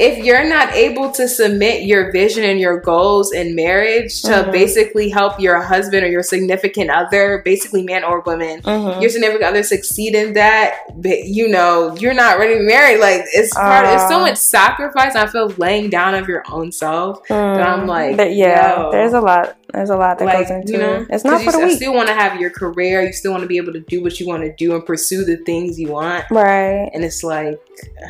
if 0.00 0.24
you're 0.24 0.44
not 0.48 0.72
able 0.74 1.10
to 1.10 1.26
submit 1.26 1.82
your 1.82 2.12
vision 2.12 2.44
and 2.44 2.60
your 2.60 2.78
goals 2.80 3.32
in 3.32 3.56
marriage 3.56 4.22
to 4.22 4.28
Mhm. 4.30 4.52
basically 4.52 5.08
help 5.08 5.40
your 5.40 5.60
husband 5.60 6.04
or 6.04 6.08
your 6.08 6.22
significant 6.22 6.88
other, 6.88 7.42
basically 7.44 7.82
man 7.82 8.04
or 8.04 8.20
woman, 8.20 8.60
Mhm. 8.62 9.00
your 9.00 9.10
significant 9.10 9.42
other 9.44 9.64
succeed 9.64 10.14
in 10.14 10.34
that, 10.34 10.74
but 10.96 11.24
you 11.24 11.48
know, 11.48 11.96
you're 11.98 12.14
not 12.14 12.38
ready 12.38 12.54
to 12.54 12.62
marry. 12.62 12.96
Like 12.96 13.22
it's 13.34 13.52
part 13.54 13.86
it's 13.92 14.08
so 14.08 14.16
Uh. 14.18 14.20
much 14.20 14.36
sacrifice. 14.36 15.16
I 15.16 15.26
feel 15.26 15.52
laying 15.58 15.90
down 15.90 16.14
of 16.14 16.28
your 16.28 16.44
own 16.52 16.70
self. 16.70 17.18
I'm 17.28 17.80
Mm, 17.80 17.86
like, 17.88 18.16
but 18.16 18.32
yeah, 18.34 18.88
there's 18.92 19.12
a 19.14 19.20
lot. 19.20 19.56
There's 19.74 19.90
a 19.90 19.96
lot 19.96 20.18
that 20.18 20.24
like 20.24 20.38
goes 20.48 20.50
into 20.50 20.72
you 20.72 20.78
know, 20.78 20.94
it. 21.02 21.08
It's 21.10 21.24
not 21.24 21.42
for 21.42 21.52
the 21.52 21.58
you 21.58 21.72
still 21.72 21.92
want 21.92 22.08
to 22.08 22.14
have 22.14 22.40
your 22.40 22.48
career. 22.48 23.02
You 23.02 23.12
still 23.12 23.32
want 23.32 23.42
to 23.42 23.46
be 23.48 23.58
able 23.58 23.74
to 23.74 23.80
do 23.80 24.02
what 24.02 24.18
you 24.18 24.26
want 24.26 24.42
to 24.44 24.52
do 24.56 24.74
and 24.74 24.82
pursue 24.86 25.24
the 25.26 25.36
things 25.44 25.78
you 25.78 25.88
want. 25.88 26.24
right? 26.30 26.88
And 26.94 27.04
it's 27.04 27.22
like, 27.22 27.58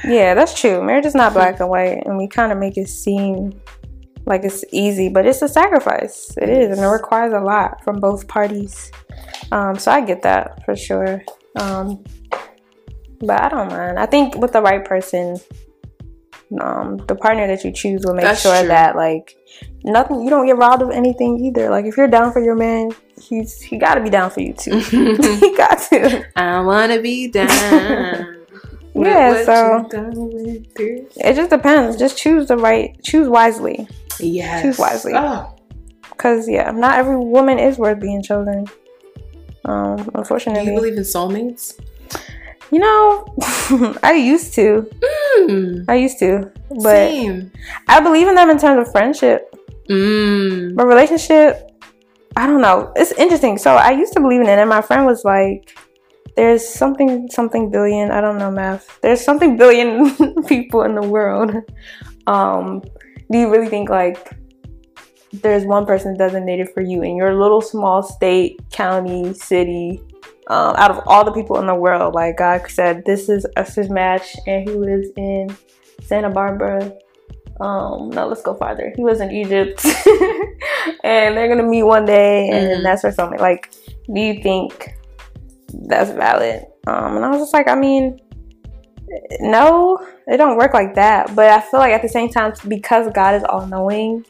Yeah, 0.07 0.35
that's 0.35 0.59
true. 0.59 0.81
Marriage 0.83 1.05
is 1.07 1.15
not 1.17 1.33
black 1.39 1.59
and 1.61 1.69
white, 1.69 1.78
and 1.85 2.17
we 2.17 2.29
kind 2.29 2.53
of 2.53 2.59
make 2.59 2.77
it 2.77 2.89
seem 2.89 3.61
like 4.27 4.45
it's 4.45 4.65
easy, 4.73 5.09
but 5.09 5.27
it's 5.27 5.43
a 5.43 5.49
sacrifice. 5.49 6.35
It 6.41 6.49
is, 6.49 6.77
and 6.77 6.85
it 6.85 6.89
requires 6.89 7.33
a 7.33 7.41
lot 7.41 7.83
from 7.83 7.99
both 7.99 8.29
parties. 8.29 8.93
Um, 9.51 9.79
so 9.79 9.91
I 9.91 10.03
get 10.03 10.23
that 10.23 10.65
for 10.65 10.77
sure. 10.77 11.23
Um, 11.57 12.05
but 13.21 13.41
I 13.41 13.49
don't 13.49 13.69
mind. 13.69 13.99
I 13.99 14.07
think 14.07 14.37
with 14.37 14.53
the 14.53 14.63
right 14.63 14.85
person, 14.85 15.39
um, 16.61 16.99
the 17.09 17.15
partner 17.15 17.47
that 17.47 17.65
you 17.65 17.73
choose 17.73 18.05
will 18.05 18.15
make 18.15 18.25
That's 18.25 18.43
sure 18.43 18.59
true. 18.59 18.69
that 18.69 18.97
like 18.97 19.37
nothing. 19.85 20.23
You 20.23 20.31
don't 20.31 20.47
get 20.47 20.57
robbed 20.57 20.83
of 20.83 20.91
anything 20.91 21.45
either. 21.45 21.71
Like 21.71 21.87
if 21.87 21.97
you're 21.97 22.09
down 22.09 22.33
for 22.33 22.43
your 22.43 22.55
man, 22.55 22.91
he's 23.21 23.61
he 23.61 23.77
got 23.77 23.97
to 23.97 24.03
be 24.03 24.11
down 24.11 24.31
for 24.31 24.41
you 24.41 24.53
too. 24.53 24.79
he 24.79 25.57
got 25.57 25.79
to. 25.91 26.25
I 26.37 26.61
want 26.61 26.93
to 26.93 27.01
be 27.01 27.29
down. 27.31 28.38
With 28.99 29.09
Yeah, 29.09 29.31
what 29.31 29.45
so-. 29.47 29.89
It 31.17 31.35
just 31.35 31.51
depends. 31.51 31.97
Just 31.97 32.17
choose 32.19 32.49
the 32.49 32.57
right. 32.57 32.97
Choose 33.03 33.29
wisely. 33.29 33.89
Yes. 34.21 34.63
Choose 34.63 34.79
wisely. 34.79 35.13
Oh, 35.15 35.55
Because 36.11 36.49
yeah, 36.49 36.71
not 36.71 36.99
every 36.99 37.17
woman 37.17 37.59
is 37.59 37.79
worth 37.79 38.01
being 38.01 38.23
chosen. 38.23 38.67
Um, 39.65 40.11
unfortunately, 40.15 40.65
do 40.65 40.71
you 40.73 40.77
believe 40.77 40.95
in 40.97 41.03
soulmates? 41.03 41.79
you 42.71 42.79
know, 42.79 43.27
I 44.03 44.13
used 44.15 44.55
to, 44.55 44.89
Mm, 45.39 45.85
I 45.89 45.95
used 45.95 46.19
to, 46.19 46.51
but 46.69 47.09
same. 47.09 47.53
I 47.87 48.01
believe 48.01 48.29
in 48.29 48.35
them 48.35 48.51
in 48.51 48.59
terms 48.59 48.87
of 48.87 48.93
friendship. 48.93 49.55
Mm. 49.89 50.75
But 50.75 50.87
relationship, 50.87 51.71
I 52.37 52.47
don't 52.47 52.61
know. 52.61 52.93
It's 52.97 53.13
interesting. 53.13 53.57
So 53.59 53.75
I 53.75 53.91
used 53.93 54.13
to 54.15 54.21
believe 54.21 54.41
in 54.41 54.49
it, 54.49 54.59
and 54.59 54.69
my 54.69 54.81
friend 54.83 55.07
was 55.07 55.25
like, 55.25 55.77
"There's 56.39 56.63
something, 56.83 57.29
something 57.39 57.65
billion. 57.71 58.11
I 58.17 58.21
don't 58.25 58.39
know 58.39 58.51
math. 58.51 58.87
There's 59.03 59.21
something 59.29 59.57
billion 59.57 59.89
people 60.55 60.83
in 60.89 60.95
the 60.95 61.07
world. 61.17 61.51
Um, 62.27 62.83
do 63.31 63.37
you 63.43 63.51
really 63.51 63.69
think 63.69 63.91
like?" 63.91 64.19
There's 65.45 65.65
one 65.67 65.85
person 65.85 66.17
designated 66.17 66.69
for 66.73 66.81
you 66.81 67.03
in 67.03 67.15
your 67.21 67.35
little 67.35 67.61
small 67.61 68.03
state, 68.03 68.53
county, 68.73 69.35
city, 69.35 70.01
um, 70.49 70.73
out 70.77 70.91
of 70.91 71.03
all 71.07 71.23
the 71.23 71.33
people 71.33 71.59
in 71.61 71.67
the 71.67 71.75
world. 71.75 72.15
Like 72.15 72.39
God 72.39 72.63
said, 72.71 73.05
this 73.05 73.29
is 73.29 73.45
us 73.57 73.75
his 73.75 73.91
match, 73.91 74.35
and 74.47 74.67
he 74.67 74.75
lives 74.75 75.09
in 75.17 75.55
Santa 76.03 76.31
Barbara. 76.31 76.81
Um, 77.61 78.09
no, 78.11 78.27
let's 78.27 78.41
go 78.43 78.55
farther. 78.55 78.91
He 78.97 79.05
was 79.05 79.21
in 79.21 79.31
Egypt, 79.31 79.85
and 81.05 81.37
they're 81.37 81.49
gonna 81.49 81.69
meet 81.69 81.83
one 81.83 82.07
day, 82.07 82.49
and 82.49 82.81
Mhm. 82.81 82.83
that's 82.85 83.05
or 83.05 83.13
something. 83.13 83.39
Like, 83.39 83.71
do 84.15 84.21
you 84.21 84.43
think 84.43 84.95
that's 85.73 86.11
valid? 86.11 86.65
Um, 86.87 87.17
and 87.17 87.25
I 87.25 87.31
was 87.31 87.41
just 87.41 87.53
like, 87.53 87.69
I 87.69 87.75
mean, 87.75 88.19
no, 89.41 89.99
it 90.27 90.37
don't 90.37 90.57
work 90.57 90.75
like 90.75 90.95
that. 90.95 91.35
But 91.35 91.51
I 91.51 91.61
feel 91.61 91.81
like 91.81 91.93
at 91.93 92.03
the 92.03 92.09
same 92.09 92.29
time, 92.31 92.53
because 92.67 93.11
God 93.15 93.35
is 93.35 93.45
all 93.45 93.67
knowing, 93.67 94.25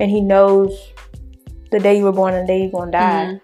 and 0.00 0.10
He 0.10 0.20
knows 0.20 0.92
the 1.70 1.78
day 1.78 1.98
you 1.98 2.04
were 2.04 2.12
born 2.12 2.34
and 2.34 2.48
the 2.48 2.52
day 2.52 2.62
you're 2.62 2.70
gonna 2.70 2.92
die. 2.92 3.26
Mhm. 3.26 3.40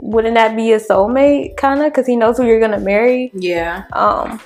Wouldn't 0.00 0.34
that 0.34 0.54
be 0.54 0.72
a 0.72 0.78
soulmate, 0.78 1.56
kind 1.56 1.80
of? 1.80 1.86
Because 1.86 2.06
He 2.06 2.16
knows 2.16 2.36
who 2.36 2.46
you're 2.46 2.60
gonna 2.60 2.80
marry. 2.80 3.30
Yeah. 3.34 3.82
Um, 3.92 4.40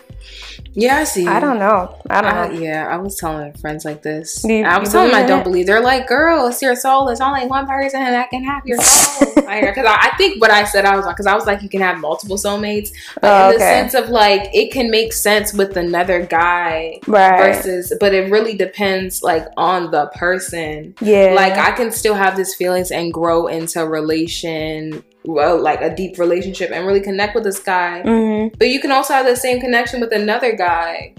Yeah, 0.75 0.97
I 0.99 1.05
see. 1.05 1.27
I 1.27 1.39
don't 1.39 1.59
know. 1.59 1.95
I 2.09 2.21
don't 2.23 2.33
I, 2.33 2.49
know. 2.49 2.61
yeah, 2.61 2.89
I 2.91 2.97
was 2.97 3.17
telling 3.17 3.53
friends 3.55 3.85
like 3.85 4.03
this. 4.03 4.43
You- 4.45 4.65
I 4.65 4.79
was 4.79 4.91
telling 4.91 5.11
them 5.11 5.23
I 5.23 5.27
don't 5.27 5.41
it? 5.41 5.45
believe. 5.45 5.67
They're 5.67 5.83
like, 5.83 6.07
"Girl, 6.09 6.47
it's 6.47 6.63
your 6.63 6.75
soul. 6.77 7.09
It's 7.11 7.21
only 7.21 7.47
one 7.47 7.67
person 7.67 8.01
that 8.03 8.31
can 8.31 8.43
have 8.45 8.63
your 8.67 8.79
soul." 8.81 9.29
Because 9.53 9.85
I, 9.85 10.09
I 10.11 10.17
think 10.17 10.41
what 10.41 10.51
I 10.51 10.65
said, 10.65 10.87
I 10.87 10.97
was 10.97 11.05
like, 11.05 11.15
because 11.15 11.27
I 11.27 11.35
was 11.35 11.45
like, 11.47 11.61
you 11.63 11.69
can 11.69 11.83
have 11.83 11.99
multiple 11.99 12.37
soulmates, 12.39 12.91
but 13.21 13.25
Oh, 13.31 13.45
in 13.45 13.49
the 13.51 13.57
okay. 13.57 13.65
sense 13.83 13.93
of 13.93 14.09
like, 14.09 14.49
it 14.55 14.73
can 14.73 14.91
make 14.91 15.13
sense 15.13 15.53
with 15.53 15.77
another 15.77 16.25
guy 16.25 16.99
Right. 17.07 17.55
versus, 17.57 17.93
but 18.01 18.15
it 18.15 18.31
really 18.31 18.55
depends 18.57 19.23
like 19.23 19.47
on 19.59 19.91
the 19.91 20.07
person. 20.15 20.95
yeah. 21.03 21.35
Like 21.37 21.53
I 21.55 21.73
can 21.73 21.91
still 21.93 22.15
have 22.15 22.35
these 22.35 22.55
feelings 22.55 22.91
and 22.91 23.13
grow 23.13 23.47
into 23.47 23.87
relation, 23.87 25.05
well, 25.25 25.61
like 25.61 25.81
a 25.81 25.95
deep 25.95 26.19
relationship, 26.19 26.71
and 26.73 26.87
really 26.87 27.01
connect 27.01 27.35
with 27.35 27.45
this 27.45 27.59
guy. 27.61 28.03
hmm 28.03 28.49
But 28.59 28.69
you 28.69 28.81
can 28.81 28.93
also 28.93 29.15
have 29.15 29.27
the 29.27 29.37
same 29.37 29.61
connection 29.61 30.01
with 30.01 30.13
another 30.13 30.55
guy. 30.57 31.15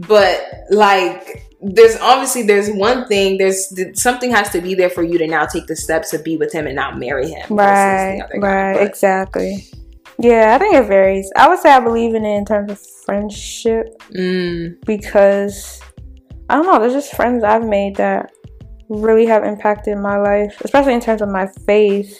But 0.00 0.44
like 0.70 1.42
there's 1.62 1.96
obviously 1.96 2.42
there's 2.42 2.68
one 2.70 3.06
thing 3.08 3.38
there's 3.38 3.72
something 4.00 4.30
has 4.30 4.50
to 4.50 4.60
be 4.60 4.74
there 4.74 4.90
for 4.90 5.02
you 5.02 5.16
to 5.18 5.26
now 5.26 5.46
take 5.46 5.66
the 5.66 5.74
steps 5.74 6.10
to 6.10 6.18
be 6.18 6.36
with 6.36 6.52
him 6.52 6.66
and 6.66 6.76
not 6.76 6.98
marry 6.98 7.30
him 7.30 7.46
Right. 7.48 8.18
the 8.18 8.24
other 8.24 8.38
guy. 8.38 8.46
Right. 8.48 8.74
But 8.74 8.82
Exactly. 8.86 9.64
Yeah, 10.18 10.54
I 10.54 10.58
think 10.58 10.74
it 10.74 10.84
varies. 10.86 11.30
I 11.36 11.48
would 11.48 11.58
say 11.58 11.70
I 11.70 11.80
believe 11.80 12.14
in 12.14 12.24
it 12.26 12.36
in 12.36 12.44
terms 12.44 12.70
of 12.72 12.78
friendship 13.06 13.86
Mm. 14.14 14.84
because 14.84 15.80
I 16.50 16.56
don't 16.56 16.66
know. 16.66 16.78
There's 16.78 16.92
just 16.92 17.14
friends 17.14 17.42
I've 17.42 17.64
made 17.66 17.96
that 17.96 18.30
really 18.88 19.26
have 19.26 19.44
impacted 19.44 19.98
my 19.98 20.16
life, 20.18 20.60
especially 20.62 20.94
in 20.94 21.00
terms 21.00 21.22
of 21.22 21.28
my 21.30 21.46
faith. 21.66 22.18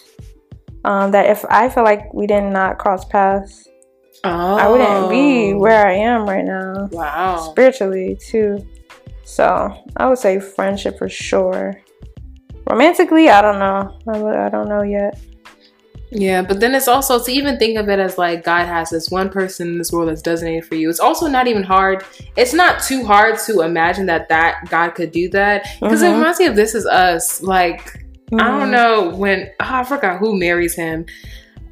Um, 0.87 1.11
that 1.11 1.27
if 1.27 1.45
I 1.51 1.69
feel 1.69 1.83
like 1.83 2.15
we 2.15 2.27
did 2.29 2.43
not 2.45 2.79
cross 2.79 3.05
paths, 3.05 3.67
Oh, 4.25 4.57
I 4.57 4.69
wouldn't 4.69 5.11
be 5.11 5.53
where 5.53 5.87
I 5.87 5.93
am 5.95 6.27
right 6.29 6.45
now. 6.45 6.89
Wow. 6.93 7.49
spiritually 7.51 8.17
too. 8.29 8.65
So 9.25 9.75
I 9.97 10.09
would 10.09 10.19
say 10.19 10.39
friendship 10.41 10.97
for 10.99 11.09
sure. 11.09 11.81
Romantically, 12.71 13.29
I 13.29 13.43
don't 13.43 13.59
know. 13.59 13.99
I, 14.09 14.47
I 14.47 14.49
don't 14.49 14.69
know 14.69 14.83
yet. 14.83 15.19
Yeah, 16.13 16.43
but 16.43 16.61
then 16.61 16.73
it's 16.75 16.87
also 16.89 17.23
to 17.23 17.33
even 17.33 17.59
think 17.59 17.77
of 17.79 17.89
it 17.89 17.99
as 17.99 18.17
like 18.17 18.45
God 18.45 18.67
has 18.67 18.91
this 18.91 19.11
one 19.11 19.29
person 19.29 19.67
in 19.69 19.79
this 19.79 19.91
world 19.93 20.09
that's 20.09 20.23
designated 20.23 20.65
for 20.67 20.77
you. 20.77 20.89
It's 20.89 21.01
also 21.01 21.27
not 21.27 21.49
even 21.49 21.65
hard. 21.65 22.05
It's 22.37 22.55
not 22.55 22.81
too 22.83 23.05
hard 23.05 23.39
to 23.47 23.63
imagine 23.63 24.07
that 24.07 24.29
that 24.29 24.69
God 24.71 24.91
could 24.91 25.11
do 25.11 25.29
that 25.31 25.67
because 25.81 26.03
it 26.03 26.07
Mhm. 26.11 26.19
reminds 26.19 26.39
me 26.39 26.47
of 26.47 26.55
This 26.55 26.75
Is 26.77 26.87
Us. 26.87 27.43
Like 27.43 28.06
I 28.33 28.37
don't 28.49 28.69
Mhm. 28.69 28.71
know 28.71 29.09
when 29.17 29.51
oh, 29.61 29.65
I 29.75 29.85
forgot 29.85 30.19
who 30.19 30.39
marries 30.39 30.75
him. 30.75 31.07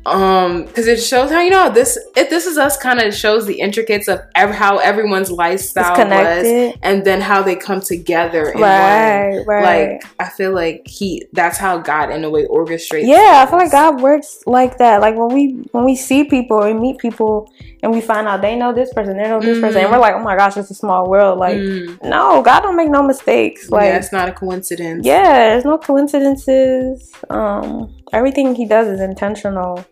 Um, 0.07 0.65
because 0.67 0.87
it 0.87 0.99
shows 1.03 1.31
how 1.31 1.41
you 1.41 1.49
know 1.49 1.71
this. 1.71 1.97
It 2.15 2.29
this 2.29 2.45
is 2.45 2.59
us 2.59 2.77
kind 2.77 3.01
of 3.01 3.15
shows 3.15 3.47
the 3.47 3.59
intricates 3.59 4.07
of 4.07 4.21
ev- 4.35 4.51
how 4.51 4.77
everyone's 4.77 5.31
lifestyle 5.31 5.97
was, 5.97 6.75
and 6.83 7.03
then 7.07 7.23
how 7.23 7.43
they 7.43 7.57
come 7.57 7.81
together. 7.81 8.51
In 8.51 8.61
one. 8.61 8.69
Right, 8.69 9.43
right. 9.47 9.93
Like 9.93 10.05
I 10.21 10.29
feel 10.29 10.53
like 10.53 10.83
he. 10.87 11.25
That's 11.33 11.57
how 11.57 11.79
God 11.79 12.11
in 12.11 12.23
a 12.23 12.29
way 12.29 12.47
orchestrates. 12.47 13.07
yeah, 13.07 13.43
I 13.47 13.51
feel 13.51 13.59
like. 13.59 13.73
God 13.73 14.03
works 14.03 14.43
like 14.47 14.77
that. 14.77 15.01
Like 15.01 15.17
when 15.17 15.29
we 15.33 15.53
when 15.73 15.85
we 15.87 15.97
see 15.97 16.25
people 16.25 16.61
we 16.61 16.75
meet 16.75 16.99
people 16.99 17.51
and 17.85 17.93
we 17.93 18.01
find 18.01 18.27
out 18.27 18.41
they 18.41 18.57
know 18.57 18.73
this 18.73 18.93
person, 18.93 19.17
they 19.19 19.29
know 19.29 19.41
this 19.41 19.61
person, 19.61 19.83
and 19.83 19.89
Mhm. 19.89 19.93
we're 19.93 19.99
like, 20.01 20.15
oh 20.15 20.25
my 20.31 20.37
gosh, 20.37 20.57
it's 20.57 20.71
a 20.71 20.75
small 20.75 21.09
world. 21.09 21.39
Like, 21.39 21.59
Mm. 21.59 22.03
no, 22.03 22.41
God 22.43 22.61
don't 22.63 22.77
make 22.77 22.89
no 22.89 23.03
mistakes. 23.03 23.71
Like, 23.71 23.85
yeah, 23.85 23.99
it's 23.99 24.11
not 24.11 24.27
a 24.29 24.33
coincidence. 24.33 25.07
Yeah, 25.07 25.51
there's 25.51 25.65
no 25.67 25.77
coincidences. 25.77 27.13
Um, 27.31 27.95
everything 28.13 28.55
he 28.55 28.65
does 28.67 28.89
is 28.89 29.01
intentional. 29.01 29.85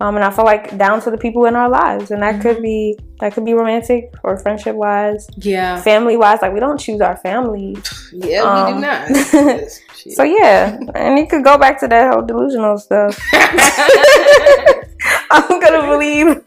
Um, 0.00 0.16
and 0.16 0.24
I 0.24 0.30
feel 0.30 0.44
like 0.44 0.76
down 0.76 1.00
to 1.02 1.10
the 1.10 1.18
people 1.18 1.44
in 1.46 1.54
our 1.54 1.68
lives, 1.68 2.10
and 2.10 2.20
that 2.24 2.40
could 2.40 2.56
Mhm. 2.58 2.62
be 2.62 2.98
that 3.20 3.32
could 3.32 3.44
be 3.44 3.54
romantic 3.54 4.12
or 4.24 4.36
friendship 4.38 4.74
wise, 4.74 5.28
Yeah. 5.36 5.80
family 5.80 6.16
wise. 6.16 6.40
Like 6.42 6.52
we 6.52 6.60
don't 6.60 6.78
choose 6.78 7.00
our 7.00 7.16
family. 7.16 7.76
Yeah, 8.12 8.42
we 8.54 8.72
do 8.72 8.76
Um, 8.76 8.80
not. 8.80 9.00
So 10.18 10.22
yeah, 10.22 10.76
and 10.94 11.18
you 11.18 11.26
could 11.26 11.44
go 11.44 11.56
back 11.56 11.78
to 11.80 11.88
that 11.88 12.12
whole 12.12 12.22
delusional 12.22 12.76
stuff. 12.76 13.18
I'm 15.30 15.60
gonna 15.60 15.86
believe. 15.92 16.42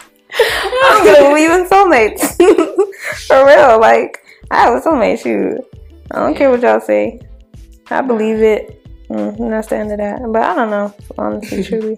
I'm 0.83 1.05
gonna 1.05 1.29
believe 1.29 1.51
in 1.51 1.67
soulmates 1.67 2.35
for 3.27 3.45
real. 3.45 3.79
Like 3.79 4.19
I 4.51 4.61
have 4.61 4.75
a 4.75 4.81
soulmate. 4.81 5.21
Shoot, 5.21 5.61
I 6.11 6.19
don't 6.19 6.35
care 6.35 6.49
what 6.49 6.61
y'all 6.61 6.79
say. 6.79 7.19
I 7.89 8.01
believe 8.01 8.41
it. 8.41 8.73
Mm, 9.09 9.39
and 9.39 9.53
that's 9.53 9.69
the 9.69 9.77
end 9.77 9.91
of 9.91 9.97
that. 9.99 10.21
But 10.31 10.41
I 10.41 10.55
don't 10.55 10.69
know, 10.69 10.93
honestly, 11.17 11.63
truly. 11.63 11.97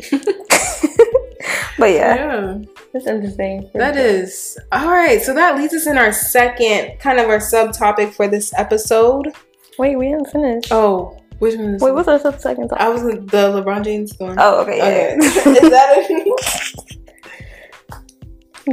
but 1.78 1.86
yeah, 1.86 2.14
yeah. 2.14 2.58
it's 2.94 3.06
interesting. 3.06 3.70
That 3.74 3.96
is 3.96 4.58
all 4.72 4.90
right. 4.90 5.20
So 5.20 5.34
that 5.34 5.56
leads 5.56 5.74
us 5.74 5.86
in 5.86 5.98
our 5.98 6.12
second 6.12 6.98
kind 6.98 7.18
of 7.18 7.28
our 7.28 7.38
subtopic 7.38 8.12
for 8.12 8.28
this 8.28 8.52
episode. 8.56 9.32
Wait, 9.78 9.96
we 9.96 10.06
didn't 10.08 10.26
finish. 10.26 10.64
Oh, 10.70 11.18
which 11.38 11.56
one 11.56 11.74
is 11.74 11.82
Wait, 11.82 11.90
it? 11.90 11.94
what's 11.94 12.08
our 12.08 12.38
second 12.38 12.70
I 12.76 12.88
was 12.88 13.02
the 13.02 13.18
LeBron 13.18 13.84
James 13.84 14.12
one. 14.18 14.36
Oh, 14.38 14.62
okay. 14.62 14.80
okay. 14.80 15.16
Yeah. 15.20 15.52
is 15.52 15.70
that 15.70 16.06
it? 16.10 16.97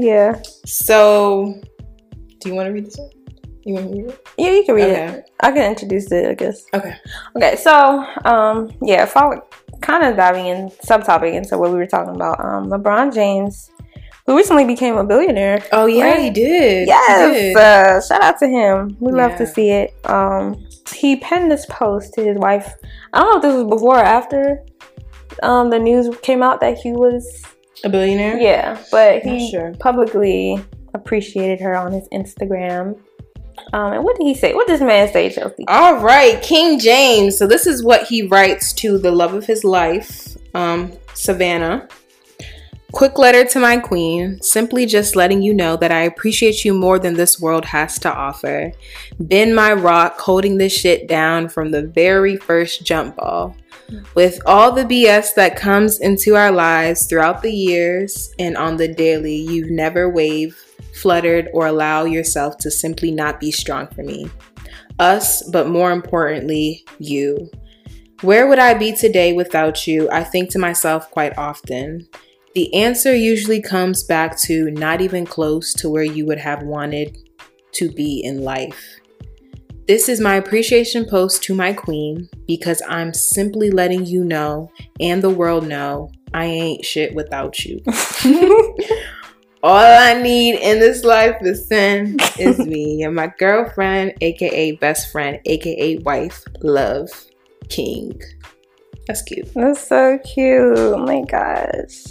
Yeah. 0.02 0.42
so, 0.66 1.60
do 2.40 2.50
you 2.50 2.56
want 2.56 2.68
to 2.68 2.74
read 2.74 2.86
this 2.86 2.98
one? 2.98 3.10
You 3.64 3.74
want 3.76 3.88
to 3.92 3.94
read 3.98 4.06
it? 4.10 4.28
Yeah, 4.38 4.52
you 4.52 4.64
can 4.66 4.76
read 4.76 4.84
Okay. 4.92 5.06
it. 5.20 5.32
I 5.40 5.52
can 5.52 5.70
introduce 5.72 6.12
it, 6.12 6.28
I 6.30 6.34
guess. 6.36 6.64
Okay. 6.74 6.96
Okay, 7.36 7.56
so 7.56 8.06
um, 8.26 8.72
yeah, 8.82 9.06
follow, 9.06 9.42
kind 9.82 10.04
of 10.06 10.16
diving 10.16 10.46
in 10.48 10.70
subtopic 10.84 11.34
into 11.34 11.58
what 11.58 11.72
we 11.72 11.78
were 11.78 11.88
talking 11.88 12.16
about. 12.16 12.40
Um, 12.44 12.68
LeBron 12.70 13.14
James, 13.14 13.72
who 14.28 14.38
recently 14.38 14.66
became 14.66 14.98
a 14.98 15.04
billionaire. 15.04 15.64
Oh 15.72 15.88
yeah, 15.88 16.12
Right? 16.12 16.20
he 16.20 16.30
did. 16.30 16.82
He 16.84 16.88
Yes, 16.88 17.32
did. 17.34 17.58
uh, 17.58 18.02
shout 18.02 18.22
out 18.22 18.38
to 18.40 18.48
him. 18.48 18.96
We 19.00 19.12
love 19.12 19.36
to 19.38 19.48
see 19.48 19.70
it. 19.72 19.96
Um, 20.06 20.64
he 20.94 21.16
penned 21.18 21.52
this 21.52 21.66
post 21.68 22.14
to 22.14 22.24
his 22.24 22.38
wife. 22.38 22.72
I 23.14 23.20
don't 23.22 23.30
know 23.32 23.36
if 23.38 23.42
this 23.42 23.64
was 23.64 23.70
before 23.74 23.98
or 23.98 24.04
after 24.04 24.64
um, 25.44 25.70
the 25.72 25.80
news 25.80 26.16
came 26.22 26.44
out 26.44 26.60
that 26.62 26.78
he 26.78 26.92
was. 26.92 27.42
A 27.86 27.90
billionaire. 27.90 28.38
Yeah, 28.38 28.84
but 28.92 29.22
he 29.22 29.50
sure. 29.52 29.74
publicly 29.80 30.62
appreciated 30.94 31.62
her 31.62 31.76
on 31.76 31.92
his 31.92 32.08
Instagram. 32.10 33.00
Um, 33.74 33.94
and 33.94 34.04
what 34.04 34.18
did 34.18 34.26
he 34.26 34.34
say? 34.34 34.54
What 34.54 34.68
does 34.68 34.82
man 34.82 35.12
say, 35.12 35.30
Chelsea? 35.30 35.66
All 35.68 35.98
right, 35.98 36.42
King 36.42 36.80
James. 36.80 37.38
So 37.38 37.48
this 37.48 37.66
is 37.66 37.84
what 37.84 38.04
he 38.04 38.28
writes 38.28 38.74
to 38.74 38.98
the 38.98 39.12
love 39.12 39.34
of 39.34 39.46
his 39.46 39.64
life, 39.64 40.36
um, 40.54 40.92
Savannah. 41.14 41.88
Quick 42.96 43.20
letter 43.20 43.44
to 43.44 43.60
my 43.60 43.78
queen, 43.78 44.42
simply 44.42 44.86
just 44.86 45.18
letting 45.18 45.42
you 45.42 45.54
know 45.54 45.76
that 45.76 45.92
I 45.92 46.04
appreciate 46.04 46.64
you 46.64 46.74
more 46.74 46.98
than 46.98 47.16
this 47.16 47.42
world 47.42 47.66
has 47.66 48.00
to 48.00 48.14
offer. 48.14 48.72
Been 49.28 49.54
my 49.54 49.74
rock, 49.74 50.18
holding 50.18 50.58
this 50.58 50.72
shit 50.72 51.06
down 51.06 51.50
from 51.50 51.72
the 51.72 51.86
very 51.88 52.38
first 52.38 52.86
jump 52.86 53.18
ball. 53.18 53.54
With 54.16 54.40
all 54.46 54.72
the 54.72 54.86
BS 54.86 55.34
that 55.36 55.58
comes 55.58 56.00
into 56.00 56.38
our 56.38 56.54
lives 56.54 57.06
throughout 57.06 57.42
the 57.42 57.52
years 57.52 58.34
and 58.40 58.56
on 58.56 58.78
the 58.78 58.88
daily, 58.88 59.36
you've 59.36 59.72
never 59.72 60.10
waved, 60.10 60.56
fluttered, 60.94 61.50
or 61.54 61.68
allow 61.68 62.06
yourself 62.06 62.58
to 62.60 62.72
simply 62.72 63.12
not 63.12 63.42
be 63.42 63.52
strong 63.52 63.88
for 63.88 64.04
me 64.04 64.32
us, 65.00 65.44
but 65.50 65.68
more 65.68 65.92
importantly, 65.92 66.86
you. 67.00 67.52
Where 68.22 68.48
would 68.48 68.60
I 68.60 68.74
be 68.74 68.96
today 68.96 69.34
without 69.34 69.86
you? 69.86 70.10
I 70.10 70.24
think 70.24 70.50
to 70.52 70.60
myself 70.60 71.12
quite 71.12 71.38
often. 71.38 72.08
The 72.56 72.74
answer 72.74 73.14
usually 73.14 73.62
comes 73.62 74.04
back 74.06 74.40
to 74.44 74.72
not 74.72 75.02
even 75.02 75.26
close 75.26 75.74
to 75.74 75.90
where 75.90 76.04
you 76.06 76.26
would 76.26 76.38
have 76.38 76.64
wanted 76.64 77.18
to 77.74 77.92
be 77.92 78.22
in 78.24 78.44
life. 78.44 78.82
This 79.88 80.08
is 80.08 80.22
my 80.22 80.36
appreciation 80.36 81.06
post 81.06 81.44
to 81.44 81.54
my 81.54 81.74
queen 81.74 82.30
because 82.48 82.82
I'm 82.88 83.14
simply 83.14 83.72
letting 83.72 84.06
you 84.06 84.24
know 84.24 84.72
and 85.02 85.22
the 85.22 85.30
world 85.30 85.68
know 85.68 86.10
I 86.34 86.46
ain't 86.46 86.86
shit 86.86 87.14
without 87.14 87.66
you. 87.66 87.82
All 89.62 90.00
I 90.00 90.14
need 90.14 90.56
in 90.56 90.80
this 90.80 91.04
life 91.04 91.36
is 91.42 91.68
sin 91.68 92.18
is 92.40 92.60
me 92.60 93.04
and 93.04 93.14
my 93.14 93.34
girlfriend, 93.38 94.14
aka 94.22 94.72
best 94.78 95.12
friend, 95.12 95.42
aka 95.46 95.98
wife, 95.98 96.42
love, 96.62 97.10
king. 97.68 98.22
That's 99.08 99.22
cute. 99.22 99.54
That's 99.54 99.88
so 99.88 100.18
cute. 100.20 100.78
Oh 100.78 100.98
my 100.98 101.22
gosh. 101.22 102.04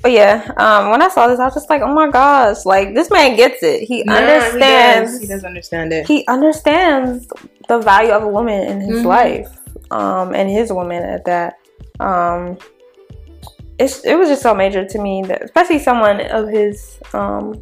But 0.00 0.12
yeah, 0.12 0.52
um, 0.56 0.90
when 0.90 1.02
I 1.02 1.08
saw 1.08 1.26
this, 1.26 1.40
I 1.40 1.44
was 1.46 1.54
just 1.54 1.68
like, 1.68 1.82
oh 1.82 1.92
my 1.92 2.08
gosh, 2.08 2.64
like 2.64 2.94
this 2.94 3.10
man 3.10 3.34
gets 3.36 3.62
it. 3.64 3.82
He 3.82 4.04
Nah, 4.04 4.14
understands. 4.16 5.12
He 5.12 5.18
does. 5.18 5.20
he 5.22 5.26
does 5.26 5.44
understand 5.44 5.92
it. 5.92 6.06
he 6.06 6.24
understands 6.28 7.26
the 7.68 7.78
value 7.80 8.12
of 8.12 8.22
a 8.22 8.28
woman 8.28 8.62
in 8.68 8.80
his 8.80 9.02
Mhm. 9.02 9.06
life, 9.06 9.48
um, 9.90 10.34
and 10.34 10.48
his 10.48 10.72
woman 10.72 11.02
at 11.02 11.24
that. 11.24 11.54
Um, 11.98 12.58
it's, 13.78 14.04
it 14.04 14.14
was 14.16 14.28
just 14.28 14.42
so 14.42 14.54
major 14.54 14.84
to 14.84 14.98
me 15.00 15.22
that, 15.26 15.42
especially 15.42 15.80
someone 15.80 16.20
of 16.20 16.48
his 16.48 16.98
um, 17.12 17.54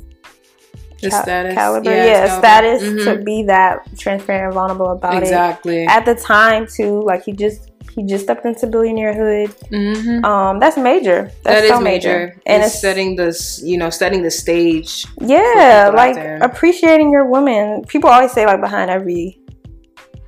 ca- 1.01 1.23
status. 1.23 1.55
caliber, 1.55 1.91
Yeah, 1.91 2.05
yeah, 2.27 2.39
status 2.39 2.83
Mhm. 2.83 3.05
to 3.05 3.25
be 3.25 3.45
that 3.45 3.79
transparent 3.97 4.45
and 4.47 4.55
vulnerable 4.55 4.91
about 4.91 5.15
it. 5.17 5.23
exactly. 5.23 5.87
At 5.87 6.05
the 6.05 6.15
time, 6.15 6.67
too, 6.67 7.01
like 7.03 7.25
he 7.25 7.33
just 7.33 7.71
he 7.95 8.05
just 8.05 8.25
stepped 8.25 8.45
into 8.47 8.67
billionairehood. 8.67 9.49
Mhm. 9.71 10.25
Um, 10.25 10.59
that's 10.59 10.77
major. 10.77 11.31
That's 11.45 11.61
That 11.61 11.65
is 11.65 11.71
so 11.71 11.81
major. 11.81 12.35
and 12.47 12.63
it's 12.63 12.73
it's 12.73 12.81
setting 12.81 13.17
this, 13.17 13.61
you 13.63 13.77
know, 13.79 13.91
setting 13.91 14.23
the 14.23 14.31
stage. 14.31 15.05
yeah, 15.21 15.91
like 15.95 16.17
appreciating 16.43 17.11
your 17.11 17.27
woman. 17.27 17.83
People 17.89 18.11
always 18.11 18.33
say 18.33 18.47
like 18.47 18.61
behind 18.61 18.91
every 18.91 19.39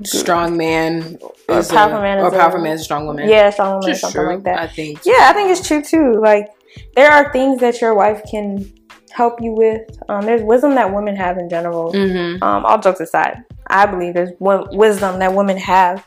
Strong 0.02 0.56
man, 0.56 1.18
Or 1.48 1.58
is 1.60 1.70
powerful 1.70 2.00
man 2.00 2.18
or 2.18 2.26
is 2.26 2.34
a- 2.34 2.36
powerful 2.36 2.60
man 2.60 2.72
is 2.72 2.80
a 2.80 2.84
strong 2.84 3.06
woman. 3.06 3.28
yeah 3.28 3.48
strong 3.50 3.74
woman 3.78 3.90
or 3.90 3.94
something 3.94 4.20
true, 4.20 4.34
like 4.34 4.42
that. 4.44 4.58
I 4.58 4.66
think. 4.66 5.00
Yeah, 5.04 5.28
I 5.30 5.32
think 5.32 5.50
it's 5.50 5.66
true 5.66 5.82
too. 5.82 6.20
Like 6.20 6.48
there 6.96 7.10
are 7.10 7.32
things 7.32 7.60
that 7.60 7.80
your 7.80 7.94
wife 7.94 8.20
can 8.28 8.70
help 9.12 9.40
you 9.40 9.52
with. 9.52 9.82
Um, 10.08 10.22
there's 10.26 10.42
wisdom 10.42 10.74
that 10.74 10.92
women 10.92 11.14
have 11.14 11.38
in 11.38 11.48
general. 11.48 11.92
Mm-hmm. 11.92 12.42
Um, 12.42 12.66
all 12.66 12.80
jokes 12.80 13.00
aside, 13.00 13.44
I 13.68 13.86
believe 13.86 14.14
there's 14.14 14.32
wisdom 14.40 15.20
that 15.20 15.32
women 15.32 15.56
have 15.58 16.04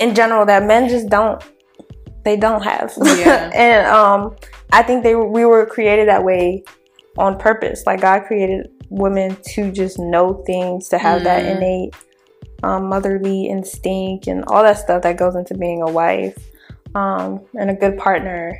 in 0.00 0.14
general 0.14 0.46
that 0.46 0.64
men 0.64 0.88
just 0.88 1.08
don't. 1.08 1.42
They 2.24 2.36
don't 2.36 2.62
have. 2.62 2.92
Yeah. 3.02 3.50
and 3.54 3.86
um, 3.86 4.36
I 4.72 4.82
think 4.82 5.02
they 5.02 5.14
we 5.14 5.44
were 5.44 5.66
created 5.66 6.08
that 6.08 6.24
way 6.24 6.64
on 7.18 7.38
purpose. 7.38 7.84
Like 7.86 8.00
God 8.00 8.24
created 8.26 8.68
women 8.90 9.36
to 9.54 9.70
just 9.72 9.98
know 9.98 10.42
things, 10.46 10.88
to 10.88 10.98
have 10.98 11.24
that 11.24 11.42
Mm. 11.44 11.56
innate 11.56 11.94
um, 12.62 12.88
motherly 12.88 13.46
instinct 13.46 14.26
and 14.26 14.42
all 14.46 14.62
that 14.62 14.78
stuff 14.78 15.02
that 15.02 15.16
goes 15.18 15.34
into 15.36 15.54
being 15.54 15.82
a 15.82 15.90
wife 15.90 16.36
um, 16.94 17.40
and 17.58 17.70
a 17.70 17.74
good 17.74 17.98
partner. 17.98 18.58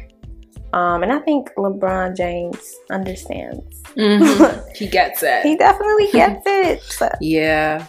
Um, 0.74 1.02
and 1.02 1.12
I 1.12 1.20
think 1.20 1.50
LeBron 1.56 2.16
James 2.16 2.74
understands. 2.90 3.80
Mhm. 3.96 4.62
he 4.76 4.88
gets 4.88 5.22
it. 5.22 5.42
He 5.42 5.56
definitely 5.56 6.10
gets 6.12 6.42
it. 6.46 6.82
So, 6.82 7.08
yeah. 7.20 7.86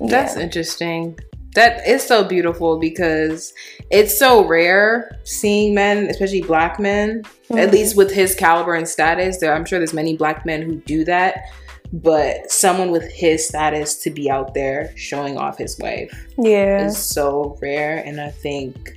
That's 0.00 0.36
yeah. 0.36 0.42
interesting. 0.42 1.18
That 1.54 1.86
is 1.86 2.02
so 2.02 2.24
beautiful 2.24 2.78
because 2.78 3.52
it's 3.90 4.18
so 4.18 4.46
rare 4.46 5.18
seeing 5.24 5.74
men, 5.74 6.06
especially 6.06 6.40
black 6.42 6.80
men, 6.80 7.22
at 7.50 7.68
Mhm. 7.68 7.72
least 7.72 7.96
with 7.96 8.10
his 8.10 8.34
caliber 8.34 8.74
and 8.74 8.88
status. 8.88 9.38
There, 9.38 9.52
I'm 9.54 9.64
sure 9.66 9.78
there's 9.78 9.92
many 9.92 10.16
black 10.16 10.46
men 10.46 10.62
who 10.62 10.76
do 10.76 11.04
that, 11.04 11.44
but 11.92 12.50
someone 12.50 12.90
with 12.90 13.10
his 13.12 13.46
status 13.46 13.96
to 14.02 14.10
be 14.10 14.30
out 14.30 14.54
there 14.54 14.92
showing 14.96 15.36
off 15.36 15.58
his 15.58 15.78
wife 15.78 16.10
yeah, 16.38 16.86
is 16.86 16.96
so 16.96 17.58
rare. 17.60 18.02
And 18.06 18.18
I 18.18 18.30
think 18.30 18.94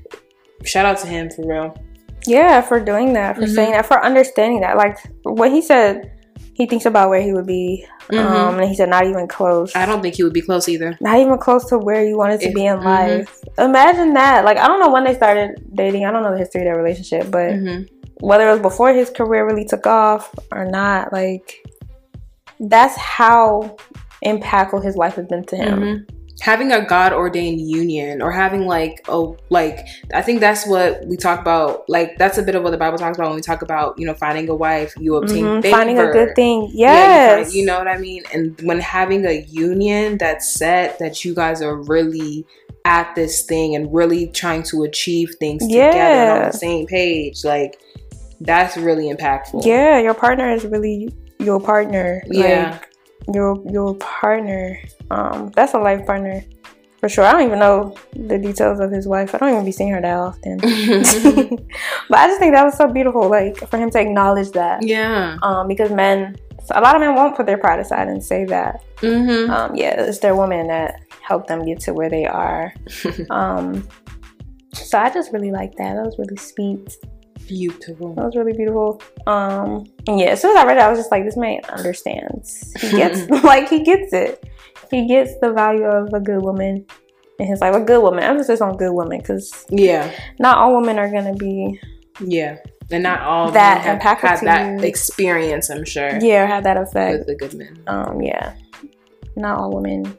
shout 0.63 0.85
out 0.85 0.97
to 0.99 1.07
him 1.07 1.29
for 1.29 1.45
real. 1.45 1.75
yeah, 2.27 2.61
for 2.61 2.79
doing 2.79 3.13
that, 3.13 3.35
for 3.35 3.43
Mhm. 3.43 3.53
saying 3.53 3.71
that, 3.73 3.85
for 3.85 4.03
understanding 4.03 4.61
that. 4.61 4.77
Like 4.77 4.97
what 5.23 5.51
he 5.51 5.61
said 5.61 6.09
he 6.55 6.65
thinks 6.65 6.85
about 6.85 7.09
where 7.09 7.21
he 7.21 7.31
would 7.33 7.45
be, 7.45 7.85
Mhm. 8.09 8.17
um, 8.19 8.59
and 8.59 8.67
he 8.69 8.75
said 8.75 8.89
not 8.89 9.05
even 9.05 9.27
close. 9.27 9.75
I 9.75 9.85
don't 9.85 10.01
think 10.01 10.15
he 10.15 10.23
would 10.23 10.33
be 10.33 10.41
close 10.41 10.67
either. 10.69 10.97
not 11.01 11.19
even 11.19 11.37
close 11.37 11.65
to 11.65 11.77
where 11.77 12.03
you 12.03 12.17
wanted 12.17 12.39
to 12.41 12.47
If- 12.47 12.55
be 12.55 12.65
in 12.65 12.77
mhm. 12.79 12.85
life. 12.85 13.39
Imagine 13.59 14.13
that. 14.13 14.45
Like 14.45 14.57
I 14.57 14.67
don't 14.67 14.79
know 14.79 14.89
when 14.91 15.03
they 15.03 15.13
started 15.15 15.49
dating. 15.73 16.05
I 16.05 16.11
don't 16.11 16.23
know 16.23 16.31
the 16.31 16.37
history 16.37 16.61
of 16.61 16.65
their 16.65 16.77
relationship, 16.77 17.29
but 17.29 17.51
Mhm. 17.51 17.87
whether 18.21 18.47
it 18.47 18.51
was 18.53 18.61
before 18.61 18.93
his 18.93 19.09
career 19.09 19.45
really 19.45 19.65
took 19.65 19.85
off 19.85 20.33
or 20.51 20.65
not, 20.65 21.11
like 21.11 21.61
that's 22.59 22.95
how 22.95 23.75
impactful 24.23 24.81
his 24.83 24.95
life 24.95 25.15
has 25.15 25.25
been 25.27 25.43
to 25.45 25.55
him. 25.57 26.07
Having 26.41 26.73
a 26.73 26.85
God 26.85 27.13
ordained 27.13 27.61
union 27.61 28.21
or 28.21 28.31
having 28.31 28.65
like 28.67 29.05
oh 29.07 29.37
like 29.49 29.79
I 30.13 30.21
think 30.21 30.41
that's 30.41 30.67
what 30.67 31.05
we 31.05 31.15
talk 31.15 31.39
about. 31.39 31.87
Like 31.89 32.17
that's 32.17 32.37
a 32.37 32.43
bit 32.43 32.55
of 32.55 32.63
what 32.63 32.71
the 32.71 32.77
Bible 32.77 32.97
talks 32.97 33.17
about 33.17 33.27
when 33.27 33.35
we 33.37 33.41
talk 33.41 33.61
about, 33.61 33.97
you 33.97 34.05
know, 34.05 34.13
finding 34.13 34.49
a 34.49 34.55
wife, 34.55 34.93
you 34.99 35.15
obtain 35.15 35.45
Mhm. 35.45 35.61
favor. 35.61 35.77
Finding 35.77 35.99
a 35.99 36.11
good 36.11 36.35
thing. 36.35 36.69
Yeah, 36.73 36.91
you, 36.93 36.97
Yes. 37.39 37.43
find- 37.47 37.53
you 37.55 37.65
know 37.65 37.77
what 37.77 37.87
I 37.87 37.97
mean? 37.97 38.23
And 38.33 38.59
when 38.63 38.79
having 38.79 39.25
a 39.25 39.45
union 39.49 40.17
that's 40.17 40.53
set 40.53 40.99
that 40.99 41.23
you 41.23 41.33
guys 41.33 41.61
are 41.61 41.75
really 41.75 42.45
at 42.83 43.15
this 43.15 43.43
thing 43.43 43.75
and 43.75 43.91
really 43.93 44.27
trying 44.27 44.61
to 44.63 44.83
achieve 44.83 45.35
things 45.39 45.65
together 45.65 45.97
and 45.97 46.43
on 46.43 46.51
the 46.51 46.57
same 46.57 46.85
page, 46.85 47.43
like 47.45 47.79
that's 48.41 48.75
really 48.77 49.11
impactful. 49.11 49.65
Yeah, 49.65 49.99
your 49.99 50.13
partner 50.13 50.51
is 50.51 50.65
really 50.65 51.09
your 51.39 51.59
partner. 51.61 52.21
Yeah. 52.29 52.71
Like, 52.73 52.89
your 53.33 53.61
your 53.69 53.95
partner. 53.95 54.79
Um, 55.11 55.51
that's 55.55 55.73
a 55.73 55.79
life 55.79 56.05
partner 56.05 56.43
for 57.05 57.09
sure. 57.09 57.23
I 57.23 57.33
don't 57.33 57.43
even 57.43 57.59
know 57.59 57.95
the 58.13 58.39
details 58.39 58.79
of 58.79 58.91
his 58.91 59.07
wife. 59.07 59.35
I 59.35 59.37
don't 59.37 59.51
even 59.51 59.63
be 59.63 59.71
seeing 59.71 59.91
her 59.91 60.01
that 60.01 60.17
often. 60.17 60.57
but 62.09 62.17
I 62.17 62.27
just 62.27 62.39
think 62.39 62.53
that 62.55 62.63
was 62.63 62.75
so 62.75 62.87
beautiful, 62.87 63.29
like 63.29 63.57
for 63.69 63.77
him 63.77 63.91
to 63.91 63.99
acknowledge 63.99 64.49
that. 64.51 64.81
yeah. 64.81 65.37
Um, 65.43 65.67
because 65.67 65.91
men, 65.91 66.35
a 66.71 66.81
lot 66.81 66.95
of 66.95 67.01
men 67.01 67.13
won't 67.13 67.35
put 67.35 67.45
their 67.45 67.59
pride 67.59 67.79
aside 67.79 68.07
and 68.07 68.23
say 68.23 68.45
that. 68.45 68.83
Mm-hmm. 68.97 69.51
Um, 69.51 69.75
yeah, 69.75 70.01
it's 70.01 70.17
their 70.17 70.35
woman 70.35 70.65
that 70.67 70.95
helped 71.21 71.47
them 71.47 71.63
get 71.63 71.79
to 71.81 71.93
where 71.93 72.09
they 72.09 72.25
are. 72.25 72.73
Um, 73.29 73.87
so 74.73 74.97
I 74.97 75.09
just 75.09 75.31
really 75.31 75.51
like 75.51 75.75
that. 75.75 75.95
That 75.95 76.05
was 76.05 76.17
really 76.17 76.37
sweet. 76.37 76.97
Beautiful. 77.47 78.13
That 78.15 78.25
was 78.25 78.35
really 78.35 78.53
beautiful. 78.53 79.01
Um, 79.27 79.85
and 80.07 80.19
yeah, 80.19 80.27
as 80.27 80.41
soon 80.41 80.51
as 80.51 80.57
I 80.57 80.65
read 80.65 80.77
it, 80.77 80.83
I 80.83 80.89
was 80.89 80.99
just 80.99 81.11
like, 81.11 81.23
this 81.25 81.37
man 81.37 81.61
understands. 81.69 82.73
He 82.79 82.91
gets, 82.91 83.29
like, 83.43 83.69
he 83.69 83.83
gets 83.83 84.13
it. 84.13 84.43
He 84.91 85.07
gets 85.07 85.31
the 85.41 85.51
value 85.51 85.85
of 85.85 86.13
a 86.13 86.19
good 86.19 86.41
woman 86.43 86.85
And 87.39 87.47
he's 87.49 87.59
like, 87.59 87.73
A 87.73 87.79
good 87.81 88.01
woman. 88.01 88.23
Emphasis 88.23 88.61
on 88.61 88.77
good 88.77 88.93
woman, 88.93 89.17
because 89.19 89.65
Yeah. 89.69 90.09
not 90.39 90.57
all 90.57 90.75
women 90.79 90.97
are 90.99 91.09
gonna 91.11 91.33
be 91.35 91.79
Yeah. 92.19 92.57
And 92.91 93.03
not 93.03 93.21
all 93.21 93.51
That 93.51 93.81
have 93.81 94.01
had 94.01 94.39
that 94.41 94.83
experience, 94.83 95.69
I'm 95.69 95.85
sure. 95.85 96.17
yeah 96.21 96.45
have 96.45 96.63
that 96.65 96.77
effect. 96.77 97.19
With 97.19 97.27
the 97.27 97.35
good 97.35 97.53
men. 97.55 97.83
Um, 97.87 98.21
yeah, 98.21 98.53
not 99.35 99.57
all 99.59 99.71
women 99.71 100.15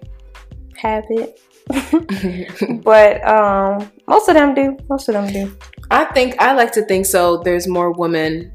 have 0.76 1.04
it, 1.08 1.40
but 2.84 3.26
um, 3.26 3.90
most 4.08 4.28
of 4.28 4.34
them 4.34 4.54
do. 4.54 4.76
Most 4.90 5.08
of 5.08 5.14
them 5.14 5.32
do. 5.32 5.56
I 5.90 6.04
think 6.06 6.40
I 6.40 6.54
like 6.54 6.72
to 6.72 6.82
think 6.82 7.06
so. 7.06 7.38
There's 7.38 7.66
more 7.66 7.92
women 7.92 8.52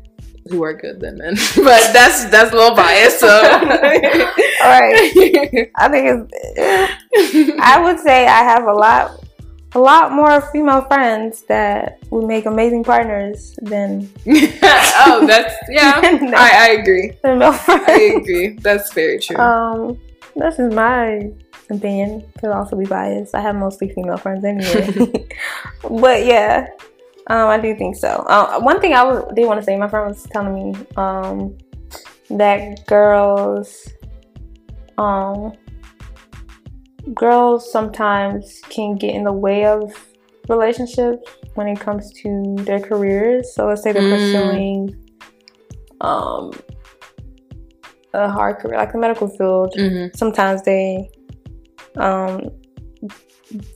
who 0.50 0.64
are 0.64 0.74
good 0.74 1.00
than 1.00 1.18
men, 1.18 1.36
but 1.56 1.94
that's 1.94 2.26
that's 2.26 2.52
a 2.52 2.56
little 2.56 2.76
biased. 2.76 3.20
So, 3.20 3.28
All 3.28 3.40
right, 3.40 5.70
I 5.76 5.90
think 5.90 6.08
it's. 6.08 7.58
I 7.62 7.82
would 7.82 8.00
say 8.00 8.28
I 8.28 8.44
have 8.44 8.66
a 8.66 8.74
lot, 8.74 9.24
a 9.74 9.80
lot 9.80 10.12
more 10.12 10.42
female 10.52 10.82
friends 10.84 11.44
that 11.44 12.00
would 12.10 12.28
make 12.28 12.46
amazing 12.46 12.84
partners 12.84 13.56
than 13.62 14.10
oh, 14.28 15.24
that's 15.28 15.54
yeah. 15.70 16.00
I, 16.04 16.70
I 16.70 16.82
agree. 16.82 17.14
than 17.24 17.40
male 17.40 17.54
friends. 17.54 17.84
I 17.88 18.18
agree. 18.18 18.58
That's 18.62 18.94
very 18.94 19.20
true. 19.20 19.38
Um, 19.38 20.00
this 20.36 20.60
is 20.60 20.74
my 20.74 21.30
opinion. 21.70 22.26
Could 22.40 22.52
also 22.52 22.76
be 22.76 22.86
biased. 22.86 23.36
I 23.36 23.42
have 23.42 23.56
mostly 23.56 23.90
female 23.90 24.18
friends 24.18 24.44
anyway. 24.44 25.28
but 25.90 26.26
yeah, 26.26 26.68
um, 27.28 27.48
I 27.50 27.60
do 27.60 27.76
think 27.76 27.96
so. 27.96 28.08
Uh, 28.28 28.60
one 28.60 28.80
thing 28.82 28.94
I 28.94 29.22
did 29.36 29.46
want 29.46 29.60
to 29.60 29.64
say, 29.66 29.78
my 29.78 29.88
friend 29.88 30.08
was 30.08 30.24
telling 30.32 30.54
me 30.54 30.76
um, 30.98 31.58
that 32.30 32.86
girls, 32.88 33.88
um, 34.98 35.54
girls 37.14 37.72
sometimes 37.72 38.62
can 38.70 38.96
get 38.96 39.14
in 39.14 39.24
the 39.24 39.32
way 39.32 39.66
of 39.66 39.94
relationships 40.50 41.30
when 41.56 41.68
it 41.68 41.80
comes 41.80 42.12
to 42.22 42.56
their 42.60 42.80
careers. 42.80 43.54
So 43.54 43.68
let's 43.68 43.84
say 43.84 43.92
they're 43.92 44.02
Mm. 44.04 44.10
pursuing 44.10 44.96
um, 46.02 46.52
a 48.14 48.30
hard 48.30 48.58
career, 48.58 48.78
like 48.78 48.92
the 48.92 48.98
medical 48.98 49.28
field. 49.28 49.74
Mhm. 49.78 50.16
Sometimes 50.16 50.64
they 50.64 51.10
um, 51.98 52.50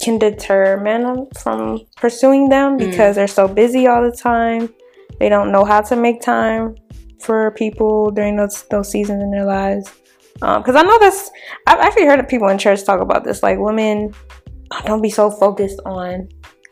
can 0.02 0.18
deter 0.18 0.78
men 0.78 1.28
from 1.42 1.82
pursuing 1.98 2.50
them 2.50 2.78
Mm. 2.78 2.90
because 2.90 3.16
they're 3.16 3.28
so 3.28 3.48
busy 3.48 3.88
all 3.88 4.02
the 4.10 4.16
time. 4.16 4.70
They 5.20 5.30
don't 5.30 5.52
know 5.52 5.66
how 5.66 5.82
to 5.82 5.96
make 5.96 6.22
time 6.22 6.76
for 7.20 7.52
people 7.52 8.12
during 8.12 8.36
those 8.38 8.64
those 8.70 8.90
seasons 8.90 9.22
in 9.24 9.32
their 9.32 9.46
lives. 9.46 9.92
Because 10.36 10.76
I 10.76 10.82
know 10.82 11.00
this, 11.00 11.32
I've 11.66 11.80
actually 11.80 12.06
heard 12.06 12.20
of 12.20 12.28
people 12.28 12.50
in 12.50 12.58
church 12.58 12.84
talk 12.84 13.00
about 13.02 13.24
this. 13.24 13.42
Like 13.42 13.58
women, 13.58 14.14
uh, 14.72 14.82
don't 14.82 15.02
be 15.02 15.10
so 15.10 15.32
focused 15.32 15.80
on 15.86 16.28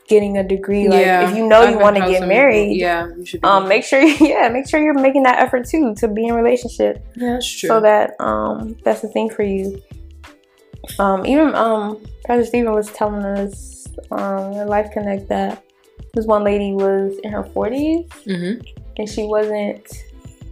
getting 0.10 0.38
a 0.38 0.44
degree. 0.44 0.90
Like 0.90 1.06
if 1.30 1.36
you 1.36 1.48
know 1.48 1.62
I've 1.62 1.72
you 1.72 1.80
want 1.80 1.96
to 1.96 2.02
get 2.06 2.28
married, 2.28 2.74
people- 2.74 2.78
yeah, 2.88 3.08
you 3.18 3.26
should. 3.26 3.42
Be 3.42 3.48
um, 3.48 3.68
make 3.70 3.84
sure 3.86 4.02
yeah, 4.32 4.50
make 4.50 4.68
sure 4.70 4.82
you're 4.84 4.94
making 4.94 5.24
that 5.24 5.40
effort 5.40 5.68
too 5.68 5.96
to 6.00 6.08
be 6.10 6.26
in 6.26 6.32
a 6.32 6.36
relationship 6.36 7.04
yeah, 7.16 7.34
that's 7.34 7.50
true. 7.50 7.68
so 7.70 7.80
that 7.82 8.12
um 8.20 8.76
that's 8.84 9.00
the 9.02 9.08
thing 9.08 9.30
for 9.30 9.44
you. 9.44 9.82
Um, 11.00 11.26
even 11.26 11.56
um, 11.56 12.04
Pastor 12.26 12.46
Stephen 12.46 12.74
was 12.74 12.92
telling 12.92 13.24
us 13.24 13.88
um 14.12 14.52
in 14.54 14.68
Life 14.68 14.92
Connect 14.92 15.28
that 15.30 15.64
this 16.14 16.26
one 16.26 16.44
lady 16.44 16.74
was 16.74 17.18
in 17.24 17.32
her 17.32 17.44
forties 17.44 18.06
hmm 18.26 18.54
and 18.98 19.10
she 19.10 19.24
wasn't 19.24 19.88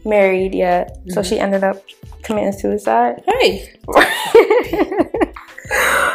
married 0.04 0.56
yet, 0.56 0.98
so 1.10 1.22
Mhm. 1.22 1.26
she 1.30 1.40
ended 1.40 1.64
up 1.64 1.78
committing 2.24 2.52
suicide. 2.54 3.22
Hey, 3.28 3.72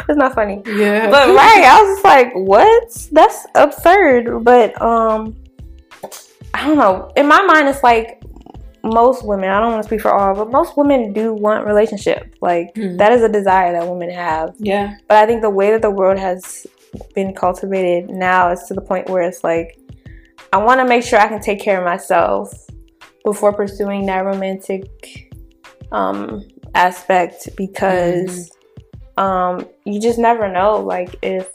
it's 0.09 0.17
not 0.17 0.35
funny, 0.35 0.61
yeah, 0.65 1.09
but 1.09 1.29
right, 1.29 1.63
I 1.65 1.81
was 1.81 1.95
just 1.97 2.03
like, 2.05 2.33
what? 2.33 3.07
That's 3.11 3.47
absurd. 3.55 4.43
But 4.43 4.79
um, 4.81 5.35
I 6.53 6.67
don't 6.67 6.77
know. 6.77 7.11
In 7.15 7.27
my 7.27 7.41
mind, 7.43 7.69
it's 7.69 7.83
like 7.83 8.21
most 8.87 9.23
women. 9.25 9.49
I 9.49 9.59
don't 9.59 9.71
want 9.71 9.83
to 9.83 9.87
speak 9.87 10.01
for 10.01 10.11
all, 10.13 10.33
but 10.35 10.51
most 10.51 10.75
women 10.77 11.13
do 11.13 11.33
want 11.33 11.65
relationship. 11.65 12.35
Like 12.41 12.73
Mhm. 12.75 12.97
that 12.97 13.11
is 13.11 13.21
a 13.23 13.29
desire 13.29 13.71
that 13.73 13.87
women 13.87 14.09
have. 14.09 14.53
yeah, 14.57 14.95
But 15.07 15.17
I 15.17 15.25
think 15.25 15.41
the 15.41 15.49
way 15.49 15.71
that 15.71 15.81
the 15.81 15.89
world 15.91 16.17
has 16.19 16.65
been 17.13 17.33
cultivated 17.33 18.09
now 18.09 18.51
is 18.51 18.63
to 18.63 18.73
the 18.73 18.81
point 18.81 19.09
where 19.09 19.21
it's 19.21 19.43
like, 19.43 19.77
I 20.53 20.57
want 20.57 20.79
to 20.79 20.85
make 20.85 21.03
sure 21.03 21.19
I 21.19 21.27
can 21.27 21.41
take 21.41 21.59
care 21.59 21.77
of 21.79 21.85
myself 21.85 22.53
before 23.23 23.51
pursuing 23.53 24.05
that 24.05 24.23
romantic 24.25 25.33
um, 25.91 26.43
aspect 26.73 27.49
because 27.57 28.51
um, 29.17 29.67
you 29.85 29.99
just 29.99 30.19
never 30.19 30.47
know, 30.51 30.77
like, 30.79 31.15
if, 31.21 31.49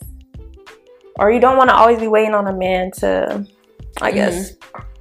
or 1.18 1.31
you 1.31 1.40
don't 1.40 1.57
want 1.57 1.71
to 1.71 1.77
always 1.77 1.99
be 1.99 2.09
waiting 2.09 2.35
on 2.35 2.47
a 2.47 2.53
man 2.53 2.90
to, 2.92 3.47
I 4.00 4.11
guess, 4.12 4.52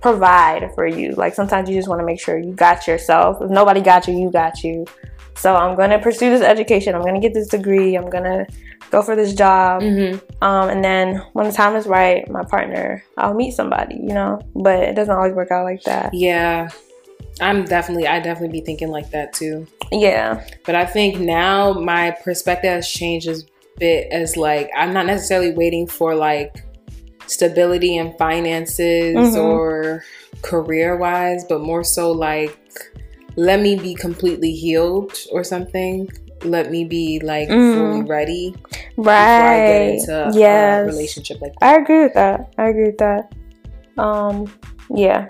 provide 0.01 0.71
for 0.75 0.85
you. 0.85 1.11
Like, 1.13 1.33
sometimes 1.33 1.69
you 1.69 1.75
just 1.75 1.87
want 1.87 1.99
to 2.01 2.05
make 2.05 2.19
sure 2.19 2.37
you 2.37 2.53
got 2.53 2.87
yourself. 2.87 3.41
If 3.41 3.49
nobody 3.49 3.81
got 3.81 4.07
you, 4.07 4.17
you 4.17 4.31
got 4.31 4.63
you. 4.63 4.85
So 5.35 5.55
I'm 5.55 5.75
gonna 5.75 5.97
pursue 5.99 6.29
this 6.29 6.41
education. 6.41 6.93
I'm 6.93 7.01
gonna 7.01 7.19
get 7.21 7.33
this 7.33 7.47
degree. 7.47 7.95
I'm 7.95 8.09
gonna 8.09 8.45
go 8.91 9.01
for 9.01 9.15
this 9.15 9.33
job. 9.33 9.81
hmm 9.81 10.15
Um, 10.41 10.69
and 10.69 10.83
then 10.83 11.23
when 11.33 11.45
the 11.47 11.51
time 11.53 11.75
is 11.75 11.87
right, 11.87 12.29
my 12.29 12.43
partner, 12.43 13.03
I'll 13.17 13.33
meet 13.33 13.51
somebody, 13.53 13.95
you 13.95 14.13
know. 14.13 14.39
But 14.55 14.83
it 14.83 14.95
doesn't 14.95 15.15
always 15.15 15.33
work 15.33 15.49
out 15.51 15.63
like 15.63 15.83
that. 15.83 16.13
yeah. 16.13 16.69
I'm 17.39 17.63
definitely, 17.65 18.05
I 18.07 18.19
definitely 18.19 18.59
be 18.59 18.63
thinking 18.63 18.89
like 18.89 19.09
that 19.11 19.33
too. 19.33 19.65
Yeah. 19.91 20.45
But 20.65 20.75
I 20.75 20.85
think 20.85 21.19
now 21.19 21.73
my 21.73 22.11
perspective 22.23 22.69
has 22.71 22.87
changed 22.87 23.27
a 23.27 23.35
bit 23.79 24.11
as 24.11 24.37
like 24.37 24.69
I'm 24.75 24.93
not 24.93 25.07
necessarily 25.07 25.51
waiting 25.51 25.87
for 25.87 26.13
like 26.13 26.63
stability 27.31 27.95
in 27.97 28.13
finances 28.17 29.35
Mhm. 29.35 29.43
or 29.43 30.03
career 30.41 30.97
wise, 30.97 31.43
but 31.45 31.61
more 31.61 31.83
so 31.83 32.11
like 32.11 32.57
let 33.37 33.61
me 33.61 33.75
be 33.77 33.93
completely 33.95 34.51
healed 34.51 35.13
or 35.31 35.43
something. 35.43 36.09
Let 36.43 36.69
me 36.69 36.83
be 36.83 37.19
like 37.23 37.47
Mhm. 37.49 37.73
fully 37.73 38.01
ready 38.03 38.55
Right. 38.97 39.37
before 39.37 39.49
I 39.55 39.67
get 39.67 39.81
into 39.93 40.37
yes. 40.37 40.83
a 40.83 40.85
relationship 40.85 41.37
like 41.41 41.53
that. 41.59 41.65
I 41.65 41.75
agree 41.77 42.03
with 42.03 42.13
that. 42.15 42.53
I 42.57 42.67
agree 42.69 42.85
with 42.87 42.97
that. 42.97 43.31
Um, 43.97 44.51
yeah, 44.93 45.27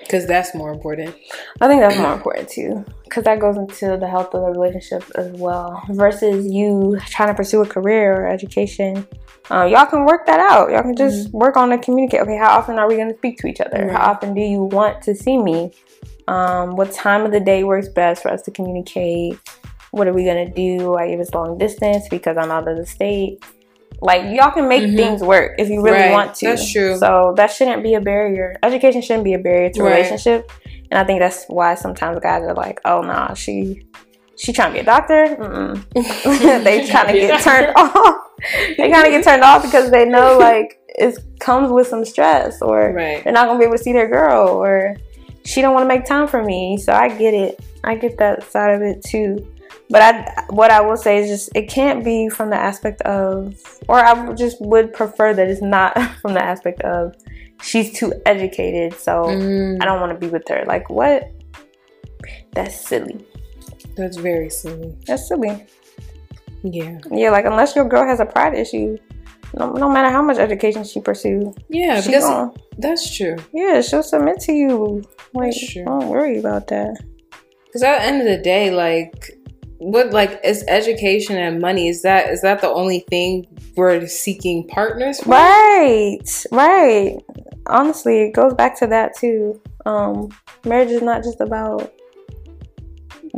Because 0.00 0.26
that's 0.26 0.54
more 0.54 0.70
important. 0.70 1.14
I 1.60 1.66
think 1.68 1.80
that's 1.80 1.96
more 1.98 2.12
important 2.12 2.48
too, 2.48 2.84
because 3.04 3.24
that 3.24 3.40
goes 3.40 3.56
into 3.56 3.96
the 3.96 4.06
health 4.06 4.34
of 4.34 4.42
the 4.44 4.50
relationship 4.58 5.02
as 5.16 5.32
well. 5.32 5.82
Versus 5.90 6.46
you 6.46 6.98
trying 7.08 7.28
to 7.28 7.34
pursue 7.34 7.62
a 7.62 7.66
career 7.66 8.22
or 8.22 8.26
education, 8.28 9.06
uh, 9.50 9.64
y'all 9.64 9.86
can 9.86 10.04
work 10.06 10.26
that 10.26 10.40
out. 10.40 10.70
Y'all 10.70 10.82
can 10.82 10.96
just 10.96 11.30
work 11.32 11.56
on 11.56 11.70
the 11.70 11.78
communicate. 11.78 12.20
Okay, 12.22 12.36
how 12.36 12.58
often 12.58 12.78
are 12.78 12.88
we 12.88 12.96
going 12.96 13.10
to 13.12 13.16
speak 13.18 13.38
to 13.38 13.46
each 13.46 13.60
other? 13.60 13.86
Right. 13.86 13.92
How 13.96 14.10
often 14.12 14.34
do 14.34 14.40
you 14.40 14.62
want 14.62 15.02
to 15.02 15.14
see 15.14 15.36
me? 15.38 15.72
Um, 16.28 16.76
what 16.76 16.92
time 16.92 17.24
of 17.26 17.32
the 17.32 17.40
day 17.40 17.64
works 17.64 17.88
best 17.88 18.22
for 18.22 18.30
us 18.30 18.40
to 18.42 18.50
communicate? 18.50 19.38
What 19.90 20.08
are 20.08 20.12
we 20.12 20.24
gonna 20.24 20.50
do? 20.50 20.92
Like 20.92 21.10
if 21.10 21.20
it's 21.20 21.32
long 21.34 21.58
distance 21.58 22.08
because 22.10 22.36
I'm 22.36 22.50
out 22.50 22.66
of 22.66 22.76
the 22.78 22.86
state. 22.86 23.44
Like 24.00 24.34
y'all 24.34 24.50
can 24.50 24.66
make 24.68 24.82
Mhm. 24.82 24.96
things 24.96 25.22
work 25.22 25.52
if 25.58 25.68
you 25.68 25.82
really 25.82 26.04
Right, 26.04 26.10
want 26.10 26.34
to. 26.36 26.46
that's 26.48 26.68
true. 26.72 26.96
So 26.96 27.34
that 27.36 27.52
shouldn't 27.52 27.82
be 27.82 27.94
a 27.94 28.00
barrier. 28.00 28.56
Education 28.62 29.02
shouldn't 29.02 29.24
be 29.24 29.34
a 29.34 29.38
barrier 29.38 29.70
to 29.70 29.82
Right. 29.82 29.90
relationship. 29.92 30.50
And 30.90 30.98
I 30.98 31.04
think 31.04 31.20
that's 31.20 31.44
why 31.48 31.74
sometimes 31.76 32.18
guys 32.20 32.42
are 32.42 32.54
like, 32.54 32.80
"Oh 32.84 33.02
nah, 33.02 33.34
she 33.34 33.82
she 34.36 34.52
trying 34.52 34.70
to 34.70 34.74
be 34.74 34.80
a 34.80 34.84
doctor." 34.84 35.36
Mm-mm. 35.38 35.84
they 36.64 36.86
trying 36.86 37.12
to 37.14 37.20
get 37.20 37.42
turned 37.42 37.72
off. 37.76 38.16
They 38.76 38.90
kind 38.90 39.06
of 39.06 39.12
get 39.12 39.24
turned 39.24 39.42
off 39.42 39.62
because 39.62 39.90
they 39.90 40.04
know 40.04 40.36
like 40.40 40.78
it 40.88 41.18
comes 41.40 41.70
with 41.72 41.86
some 41.86 42.04
stress, 42.04 42.60
or 42.62 42.92
Right. 42.92 43.22
they're 43.24 43.32
not 43.32 43.46
gonna 43.46 43.58
be 43.58 43.64
able 43.64 43.76
to 43.76 43.82
see 43.82 43.92
their 43.92 44.08
girl, 44.08 44.48
or 44.48 44.96
she 45.44 45.60
don't 45.60 45.74
want 45.74 45.84
to 45.88 45.88
make 45.94 46.04
time 46.06 46.26
for 46.28 46.42
me. 46.42 46.76
So 46.78 46.92
I 46.92 47.08
get 47.08 47.34
it. 47.34 47.60
I 47.84 47.96
get 47.96 48.16
that 48.18 48.44
side 48.50 48.74
of 48.74 48.82
it 48.82 49.02
too. 49.04 49.46
But 49.90 50.00
I, 50.02 50.44
what 50.48 50.70
I 50.70 50.80
will 50.80 50.96
say 50.96 51.18
is 51.18 51.28
just 51.28 51.50
it 51.54 51.68
can't 51.68 52.02
be 52.04 52.28
from 52.30 52.48
the 52.50 52.56
aspect 52.56 53.02
of, 53.02 53.54
or 53.88 53.98
I 53.98 54.32
just 54.32 54.56
would 54.60 54.92
prefer 54.94 55.34
that 55.34 55.48
it's 55.48 55.60
not 55.60 55.92
from 56.22 56.32
the 56.34 56.42
aspect 56.42 56.80
of 56.82 57.14
she's 57.60 57.92
too 57.92 58.12
educated, 58.24 58.94
so 58.98 59.24
Mm, 59.24 59.82
I 59.82 59.84
don't 59.84 60.00
want 60.00 60.12
to 60.12 60.18
be 60.18 60.30
with 60.32 60.46
her. 60.48 60.64
Like 60.66 60.88
what? 60.88 61.30
That's 62.52 62.80
silly. 62.86 63.26
That's 63.96 64.16
very 64.16 64.50
silly. 64.50 64.96
That's 65.06 65.28
silly. 65.28 65.66
Yeah. 66.62 66.98
Yeah, 67.10 67.30
like 67.30 67.44
unless 67.44 67.76
your 67.76 67.88
girl 67.88 68.06
has 68.06 68.20
a 68.20 68.26
pride 68.26 68.54
issue, 68.54 68.96
no, 69.54 69.70
no 69.72 69.88
matter 69.88 70.10
how 70.10 70.22
much 70.22 70.38
education 70.38 70.82
she 70.84 71.00
pursues, 71.00 71.54
Yeah, 71.68 72.00
she 72.00 72.08
because 72.08 72.24
gon- 72.24 72.54
that's 72.78 73.14
true. 73.16 73.36
yeah, 73.52 73.80
she'll 73.82 74.02
submit 74.02 74.40
to 74.40 74.52
you. 74.52 75.02
Like, 75.34 75.52
That's 75.52 75.72
true. 75.72 75.84
don't 75.84 76.08
worry 76.08 76.38
about 76.38 76.68
that. 76.68 76.96
Because 77.66 77.82
at 77.82 77.98
the 77.98 78.04
end 78.04 78.20
of 78.20 78.26
the 78.26 78.38
day, 78.38 78.70
like, 78.70 79.38
what 79.78 80.12
like 80.12 80.40
is 80.44 80.64
education 80.68 81.36
and 81.36 81.60
money? 81.60 81.88
Is 81.88 82.02
that 82.02 82.30
is 82.30 82.40
that 82.42 82.60
the 82.62 82.68
only 82.68 83.00
thing 83.10 83.46
we're 83.76 84.06
seeking 84.06 84.66
partners 84.68 85.20
for? 85.20 85.30
Right, 85.30 86.44
right. 86.52 87.16
Honestly, 87.66 88.22
it 88.22 88.32
goes 88.32 88.54
back 88.54 88.78
to 88.78 88.86
that 88.86 89.16
too. 89.16 89.60
Um, 89.84 90.30
marriage 90.64 90.90
is 90.90 91.02
not 91.02 91.22
just 91.22 91.40
about 91.40 91.92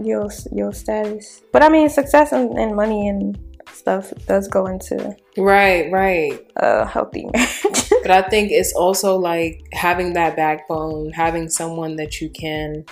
your 0.04 0.28
your 0.52 0.72
status, 0.72 1.42
but 1.52 1.62
I 1.62 1.68
mean, 1.68 1.88
success 1.88 2.32
and, 2.32 2.58
and 2.58 2.74
money 2.76 3.08
and 3.08 3.38
stuff 3.72 4.12
does 4.26 4.48
go 4.48 4.66
into 4.66 5.14
Right, 5.36 5.90
right. 5.92 6.40
a 6.56 6.86
healthy 6.86 7.26
marriage. 7.34 7.90
But 8.02 8.10
I 8.10 8.22
think 8.22 8.50
it's 8.50 8.72
also 8.74 9.16
like 9.16 9.62
having 9.72 10.14
that 10.14 10.36
backbone, 10.36 11.12
having 11.12 11.48
someone 11.48 11.96
that 11.96 12.20
you 12.20 12.30
can, 12.30 12.84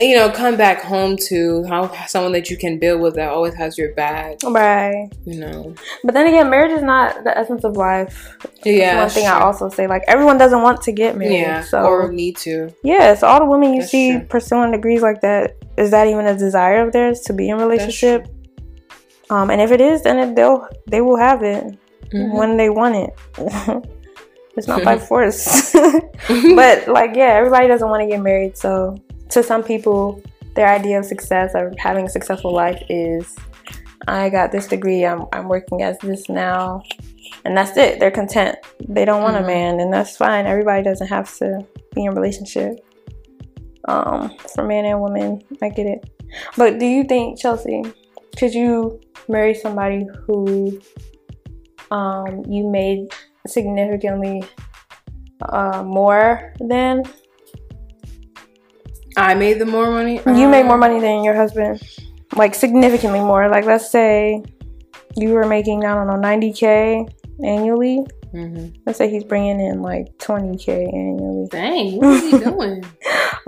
you 0.00 0.14
know, 0.16 0.30
come 0.30 0.56
back 0.56 0.80
home 0.82 1.16
to, 1.28 1.64
how 1.64 1.90
someone 2.06 2.32
that 2.32 2.50
you 2.50 2.56
can 2.56 2.78
build 2.78 3.00
with 3.00 3.14
that 3.16 3.28
always 3.30 3.54
has 3.54 3.76
your 3.76 3.92
back. 3.94 4.38
right. 4.44 5.08
You 5.24 5.40
know. 5.40 5.74
But 6.04 6.14
then 6.14 6.26
again, 6.28 6.48
marriage 6.50 6.70
is 6.72 6.82
not 6.82 7.24
the 7.24 7.36
essence 7.36 7.64
of 7.64 7.76
life. 7.76 8.36
Yeah. 8.64 9.00
One 9.00 9.10
thing 9.10 9.24
sure. 9.24 9.32
I 9.32 9.40
also 9.40 9.68
say, 9.68 9.86
like 9.88 10.02
everyone 10.06 10.38
doesn't 10.38 10.62
want 10.62 10.82
to 10.82 10.92
get 10.92 11.16
married. 11.16 11.38
Yeah. 11.40 11.62
So 11.62 11.82
or 11.84 12.12
need 12.12 12.36
to. 12.38 12.72
yeah, 12.84 13.14
so 13.14 13.26
all 13.26 13.40
the 13.40 13.46
women 13.46 13.74
you 13.74 13.80
That's 13.80 13.90
see 13.90 14.12
true. 14.12 14.20
pursuing 14.26 14.70
degrees 14.72 15.02
like 15.02 15.20
that, 15.22 15.56
is 15.76 15.90
that 15.90 16.06
even 16.06 16.26
a 16.26 16.36
desire 16.36 16.86
of 16.86 16.92
theirs 16.92 17.20
to 17.22 17.32
be 17.32 17.48
in 17.48 17.58
a 17.58 17.66
relationship? 17.66 18.28
Um, 19.30 19.50
and 19.50 19.60
if 19.60 19.70
it 19.72 19.80
is, 19.80 20.02
then 20.02 20.18
it, 20.18 20.34
they'll 20.36 20.66
they 20.86 21.00
will 21.00 21.16
have 21.18 21.42
it 21.42 21.64
Mhm. 22.14 22.32
when 22.34 22.56
they 22.56 22.70
want 22.70 22.96
it. 22.96 23.10
it's 24.56 24.66
not 24.68 24.82
by 24.84 24.96
force. 25.10 25.72
but 26.54 26.88
like 26.88 27.14
yeah, 27.14 27.34
everybody 27.34 27.68
doesn't 27.68 27.88
want 27.88 28.00
to 28.02 28.06
get 28.08 28.22
married. 28.22 28.56
So 28.56 28.96
to 29.30 29.42
some 29.42 29.62
people, 29.62 30.22
their 30.54 30.68
idea 30.68 30.98
of 30.98 31.04
success 31.04 31.52
or 31.54 31.72
having 31.78 32.06
a 32.06 32.10
successful 32.10 32.52
life 32.52 32.82
is 32.88 33.36
I 34.06 34.30
got 34.30 34.52
this 34.52 34.66
degree, 34.66 35.04
I'm 35.04 35.26
I'm 35.32 35.48
working 35.48 35.82
as 35.82 35.98
this 35.98 36.28
now. 36.28 36.82
And 37.44 37.56
that's 37.56 37.76
it. 37.76 38.00
They're 38.00 38.10
content. 38.10 38.56
They 38.88 39.04
don't 39.04 39.22
want 39.22 39.36
Mhm. 39.36 39.44
a 39.44 39.46
man, 39.46 39.80
and 39.80 39.92
that's 39.92 40.16
fine. 40.16 40.46
Everybody 40.46 40.82
doesn't 40.82 41.08
have 41.08 41.32
to 41.38 41.64
be 41.94 42.04
in 42.04 42.12
a 42.12 42.14
relationship. 42.14 42.84
Um, 43.86 44.30
for 44.54 44.64
men 44.64 44.84
and 44.84 45.00
women, 45.00 45.42
I 45.62 45.68
get 45.68 45.86
it. 45.86 46.10
But 46.56 46.78
do 46.78 46.86
you 46.86 47.04
think, 47.04 47.38
Chelsea, 47.38 47.82
could 48.36 48.54
you 48.54 49.00
marry 49.28 49.54
somebody 49.54 50.06
who 50.26 50.80
um, 51.90 52.44
you 52.48 52.68
made 52.68 53.12
significantly 53.46 54.42
uh, 55.48 55.82
more 55.82 56.52
than? 56.60 57.02
I 59.18 59.34
made 59.34 59.58
the 59.58 59.66
more 59.66 59.90
money. 59.90 60.20
You 60.26 60.48
made 60.48 60.64
more 60.64 60.74
Um, 60.74 60.80
money 60.80 61.00
than 61.00 61.24
your 61.24 61.34
husband, 61.34 61.82
like 62.36 62.54
significantly 62.54 63.20
more. 63.20 63.48
Like 63.48 63.64
let's 63.64 63.90
say 63.90 64.42
you 65.16 65.30
were 65.30 65.46
making 65.46 65.84
I 65.84 65.94
don't 65.94 66.06
know 66.06 66.16
90k 66.28 67.08
annually. 67.44 68.06
mhm. 68.34 68.74
Let's 68.86 68.98
say 68.98 69.08
he's 69.10 69.24
bringing 69.24 69.58
in 69.60 69.82
like 69.82 70.06
20k 70.18 70.68
annually, 70.92 71.48
Dang, 71.50 71.96
what 72.00 72.22
is 72.22 72.30
he 72.30 72.38
doing? 72.38 72.84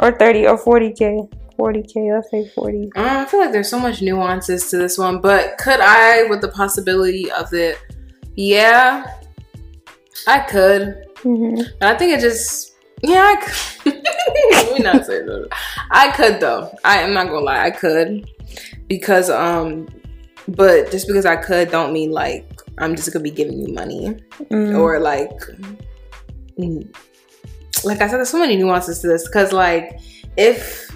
or 0.01 0.13
30 0.13 0.47
or 0.47 0.59
40k. 0.59 1.29
40k. 1.59 2.15
Let's 2.15 2.31
say 2.31 2.49
40. 2.55 2.91
Uh, 2.97 3.03
I 3.21 3.25
feel 3.27 3.41
like 3.41 3.53
there's 3.53 3.69
so 3.69 3.79
much 3.79 4.01
nuances 4.01 4.71
to 4.71 4.79
this 4.79 4.97
one, 4.97 5.21
but 5.21 5.59
could 5.59 5.79
I, 5.81 6.23
with 6.31 6.41
the 6.41 6.49
possibility 6.49 7.31
of 7.31 7.53
it, 7.53 7.77
yeah, 8.35 9.05
I 10.27 10.39
could. 10.41 11.05
hmm 11.23 11.57
But 11.79 11.95
I 11.95 11.99
think 11.99 12.13
it 12.17 12.21
just, 12.21 12.73
yeah, 13.03 13.21
I 13.23 13.37
could. 13.45 14.03
Not 14.81 15.07
that. 15.07 15.49
I 15.91 16.11
could 16.13 16.41
though. 16.41 16.75
I 16.85 16.99
am 16.99 17.15
not 17.15 17.27
gonna 17.29 17.41
lie, 17.41 17.65
I 17.65 17.71
could 17.71 18.29
because 18.89 19.31
um, 19.31 19.89
but 20.49 20.91
just 20.91 21.07
because 21.07 21.27
I 21.27 21.37
could 21.37 21.71
don't 21.71 21.93
mean 21.93 22.11
like 22.11 22.61
I'm 22.79 22.97
just 22.97 23.13
gonna 23.13 23.23
be 23.23 23.31
giving 23.31 23.61
you 23.67 23.73
money 23.75 24.17
Mm. 24.51 24.79
or 24.79 24.99
like, 24.99 25.39
mm, 26.59 26.97
like 27.85 28.01
I 28.01 28.09
said, 28.09 28.17
there's 28.17 28.31
so 28.31 28.39
many 28.39 28.57
nuances 28.57 29.01
to 29.01 29.07
this 29.09 29.27
because 29.27 29.53
like 29.53 30.01
if 30.37 30.91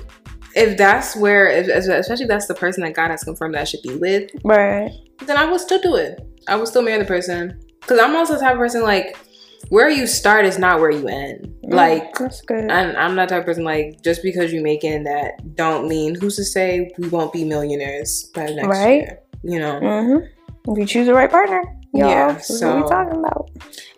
if 0.57 0.79
that's 0.79 1.17
where, 1.17 1.49
if, 1.49 1.67
especially 1.69 2.25
if 2.25 2.29
that's 2.29 2.47
the 2.47 2.55
person 2.55 2.83
that 2.85 2.95
God 2.95 3.11
has 3.11 3.25
confirmed 3.25 3.55
that 3.55 3.63
I 3.63 3.65
should 3.65 3.83
be 3.83 3.97
with, 3.97 4.31
right. 4.45 4.91
then 5.27 5.37
I 5.37 5.45
will 5.45 5.59
still 5.59 5.81
do 5.81 5.97
it. 5.97 6.25
I 6.49 6.57
will 6.57 6.67
still 6.67 6.83
marry 6.83 6.99
the 6.99 7.05
person. 7.05 7.61
Because 7.81 7.99
I'm 7.99 8.15
also 8.17 8.35
the 8.35 8.41
type 8.41 8.53
of 8.53 8.59
person 8.59 8.83
like 8.83 9.19
where 9.69 9.89
you 9.89 10.07
start 10.07 10.45
is 10.45 10.59
not 10.59 10.81
where 10.81 10.91
you 10.91 11.09
end. 11.09 11.47
Mm, 11.65 11.75
Like 11.75 12.15
that's 12.19 12.41
good. 12.43 12.71
I'm, 12.71 12.95
I'm 12.97 13.15
not 13.15 13.29
the 13.29 13.35
type 13.37 13.41
of 13.43 13.47
person 13.47 13.65
like 13.65 14.03
just 14.03 14.23
because 14.23 14.53
you're 14.53 14.63
making 14.63 15.05
that 15.05 15.55
don't 15.57 15.89
mean 15.89 16.15
who's 16.15 16.37
to 16.37 16.45
say 16.45 16.93
we 16.99 17.09
won't 17.09 17.33
be 17.33 17.45
millionaires 17.45 18.31
by 18.35 18.47
next 18.47 18.67
Right. 18.69 19.03
year. 19.03 19.21
You 19.43 19.59
know? 19.61 19.79
hmm 19.81 20.71
If 20.73 20.79
you 20.79 20.87
choose 20.87 21.07
the 21.07 21.15
right 21.15 21.31
partner, 21.31 21.63
y'all, 21.95 22.09
Yeah, 22.09 22.37
is 22.37 22.49
what 22.63 22.77
we 22.77 22.83
so- 22.83 22.89
talking 22.89 23.19
about. 23.19 23.51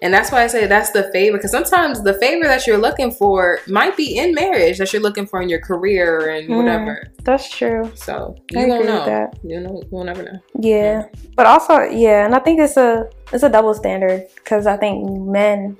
And 0.03 0.13
that's 0.13 0.31
why 0.31 0.45
I 0.45 0.47
say 0.47 0.67
that's 0.67 0.91
the 0.91 1.05
favor. 1.13 1.39
Because 1.39 1.51
sometimes 1.51 2.03
the 2.03 2.13
favor 2.15 2.45
that 2.45 2.67
you're 2.67 2.77
looking 2.77 3.11
for 3.11 3.61
might 3.67 3.97
be 3.97 4.19
in 4.19 4.35
marriage 4.35 4.77
that 4.79 4.93
you're 4.93 5.01
looking 5.03 5.27
for 5.27 5.41
in 5.41 5.49
your 5.49 5.59
career 5.61 6.29
and 6.29 6.49
Mm. 6.51 6.57
whatever. 6.59 7.05
That's 7.25 7.49
true. 7.51 7.91
So 7.95 8.37
I 8.55 8.61
you 8.61 8.67
don't 8.67 8.77
agree 8.83 8.87
know. 8.93 9.05
that. 9.07 9.39
You 9.43 9.61
know, 9.61 9.83
we'll 9.91 10.05
never 10.05 10.23
know. 10.23 10.39
Yeah, 10.61 11.05
but 11.35 11.47
also 11.47 11.81
yeah, 11.81 12.27
and 12.27 12.35
I 12.35 12.39
think 12.41 12.61
it's 12.61 12.77
a 12.77 13.09
it's 13.33 13.43
a 13.43 13.49
double 13.49 13.73
standard 13.75 14.27
because 14.37 14.67
I 14.67 14.77
think 14.77 15.09
men 15.27 15.77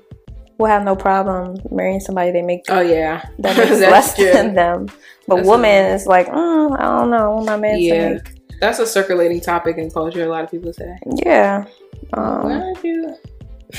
will 0.57 0.65
have 0.67 0.83
no 0.83 0.95
problem 0.95 1.55
marrying 1.71 1.99
somebody 1.99 2.31
they 2.31 2.41
make 2.41 2.65
Oh 2.69 2.81
yeah, 2.81 3.23
that 3.39 3.55
makes 3.57 3.77
That's 3.79 3.91
less 3.91 4.15
true. 4.15 4.31
than 4.33 4.55
them. 4.55 4.87
But 5.27 5.37
That's 5.37 5.47
women 5.49 5.85
is 5.93 6.07
like, 6.07 6.27
mm, 6.27 6.79
I 6.79 6.83
don't 6.97 7.11
know, 7.11 7.35
what 7.35 7.45
my 7.45 7.57
man 7.57 7.79
Yeah. 7.79 8.09
make. 8.13 8.21
That's 8.59 8.79
a 8.79 8.87
circulating 8.87 9.39
topic 9.41 9.77
in 9.77 9.91
culture. 9.91 10.23
A 10.25 10.29
lot 10.29 10.43
of 10.43 10.49
people 10.49 10.73
say. 10.73 10.97
Yeah, 11.23 11.65
um, 12.13 12.43
Why 12.49 12.73
you? 12.83 13.15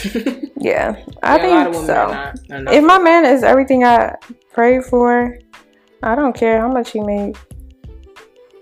yeah, 0.58 0.96
I 1.22 1.36
Yeah, 1.36 1.46
a 1.46 1.48
lot 1.48 1.66
of 1.68 1.72
think 1.74 1.84
are 1.84 1.86
so. 1.86 1.94
not. 2.12 2.38
Are 2.50 2.60
not 2.62 2.74
If 2.74 2.84
my 2.84 2.98
man 2.98 3.24
is 3.24 3.42
everything 3.42 3.84
I 3.84 4.14
pray 4.52 4.80
for, 4.80 5.38
I 6.02 6.14
don't 6.14 6.34
care 6.36 6.60
how 6.60 6.68
much 6.68 6.90
he 6.92 7.00
made. 7.00 7.36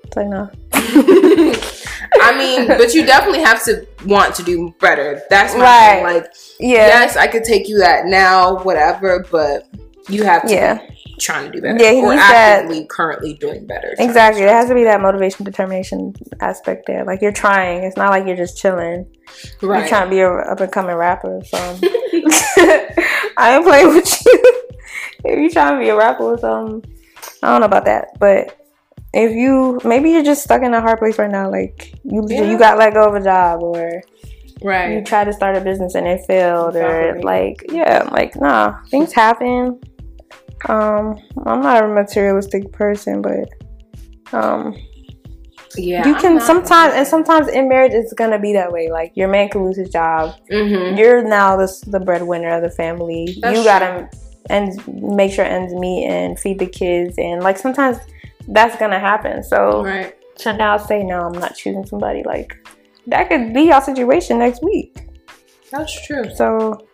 It's 0.04 0.16
like 0.16 0.28
no. 0.28 0.48
I 2.18 2.36
mean, 2.38 2.68
but 2.68 2.94
you 2.94 3.04
definitely 3.04 3.42
have 3.42 3.62
to 3.64 3.86
want 4.06 4.34
to 4.36 4.42
do 4.42 4.72
better. 4.80 5.20
That's 5.28 5.54
my 5.54 5.60
Right. 5.60 5.94
thing. 5.96 6.04
Like, 6.04 6.32
yeah. 6.60 6.86
yes, 6.86 7.16
I 7.16 7.26
could 7.26 7.44
take 7.44 7.68
you 7.68 7.78
that 7.78 8.06
now, 8.06 8.62
whatever, 8.62 9.26
but 9.30 9.66
you 10.08 10.22
have 10.22 10.42
to 10.46 10.52
Yeah. 10.54 10.78
Trying 11.18 11.50
to 11.50 11.52
do 11.56 11.62
better. 11.62 11.82
Yeah, 11.82 11.92
he 11.92 12.00
or 12.02 12.10
needs 12.10 12.22
that- 12.22 12.86
currently 12.88 13.34
doing 13.34 13.66
better. 13.66 13.94
Exactly. 13.98 14.42
There 14.42 14.54
has 14.54 14.68
to 14.68 14.74
be 14.74 14.84
that 14.84 15.00
motivation, 15.00 15.44
determination 15.44 16.14
aspect 16.40 16.86
there. 16.86 17.04
Like 17.04 17.22
you're 17.22 17.32
trying. 17.32 17.84
It's 17.84 17.96
not 17.96 18.10
like 18.10 18.26
you're 18.26 18.36
just 18.36 18.58
chilling. 18.58 19.06
You're 19.60 19.70
Right. 19.72 19.88
trying 19.88 20.04
to 20.04 20.10
be 20.10 20.20
a 20.20 20.30
up 20.30 20.60
and 20.60 20.70
coming 20.72 20.94
rapper. 20.96 21.40
So 21.44 21.56
I 23.38 23.54
ain't 23.56 23.64
playing 23.66 23.88
with 23.88 24.26
you. 24.26 24.42
if 25.24 25.38
you're 25.38 25.50
trying 25.50 25.74
to 25.78 25.84
be 25.84 25.88
a 25.90 25.96
rapper 25.96 26.24
or 26.24 26.38
something, 26.38 26.90
I 27.42 27.48
don't 27.52 27.60
know 27.60 27.66
about 27.66 27.84
that. 27.86 28.08
But 28.18 28.58
if 29.14 29.32
you 29.32 29.80
maybe 29.84 30.10
you're 30.10 30.22
just 30.22 30.42
stuck 30.44 30.62
in 30.62 30.74
a 30.74 30.80
hard 30.80 30.98
place 30.98 31.18
right 31.18 31.30
now, 31.30 31.50
like 31.50 31.94
you 32.04 32.24
Yeah. 32.28 32.42
you 32.50 32.58
got 32.58 32.78
let 32.78 32.94
go 32.94 33.08
of 33.08 33.14
a 33.14 33.22
job 33.22 33.62
or 33.62 34.02
right 34.62 34.92
you 34.94 35.04
tried 35.04 35.24
to 35.24 35.32
start 35.34 35.54
a 35.54 35.60
business 35.60 35.94
and 35.94 36.06
it 36.06 36.24
failed 36.26 36.76
or 36.76 37.20
like 37.22 37.62
yeah, 37.70 38.08
like 38.12 38.34
nah, 38.36 38.80
things 38.90 39.12
happen. 39.12 39.78
Um, 40.68 41.18
I'm 41.44 41.60
not 41.60 41.84
a 41.84 41.88
materialistic 41.88 42.72
person, 42.72 43.22
but 43.22 43.48
um 44.32 44.74
Yeah. 45.76 46.08
you 46.08 46.14
can 46.16 46.40
sometimes 46.40 46.94
and 46.94 47.06
sometimes 47.06 47.48
in 47.48 47.68
marriage 47.68 47.92
it's 47.92 48.12
gonna 48.14 48.38
be 48.38 48.52
that 48.54 48.72
way. 48.72 48.90
Like 48.90 49.12
your 49.14 49.28
man 49.28 49.48
could 49.50 49.62
lose 49.62 49.76
his 49.76 49.90
job. 49.90 50.34
Hmm 50.50 50.96
you're 50.96 51.22
now 51.22 51.56
the, 51.56 51.68
the 51.88 52.00
breadwinner 52.00 52.50
of 52.56 52.62
the 52.62 52.70
family. 52.70 53.36
That's 53.40 53.56
you 53.56 53.64
gotta 53.64 54.08
and 54.48 54.70
make 54.88 55.32
sure 55.32 55.44
ends 55.44 55.74
meet 55.74 56.06
and 56.06 56.38
feed 56.38 56.58
the 56.58 56.66
kids. 56.66 57.16
And 57.18 57.42
like 57.42 57.58
sometimes 57.58 57.98
that's 58.48 58.76
gonna 58.76 58.98
happen. 59.00 59.42
So 59.42 59.84
Right. 59.84 60.14
to 60.38 60.52
now 60.56 60.76
say 60.76 61.02
no 61.02 61.20
i'm 61.26 61.32
not 61.32 61.54
choosing 61.56 61.84
somebody. 61.86 62.22
Like 62.24 62.56
that 63.08 63.28
could 63.28 63.52
be 63.52 63.70
our 63.72 63.82
situation 63.82 64.38
next 64.38 64.62
week. 64.62 64.96
That's 65.70 66.06
true. 66.06 66.24
so 66.34 66.86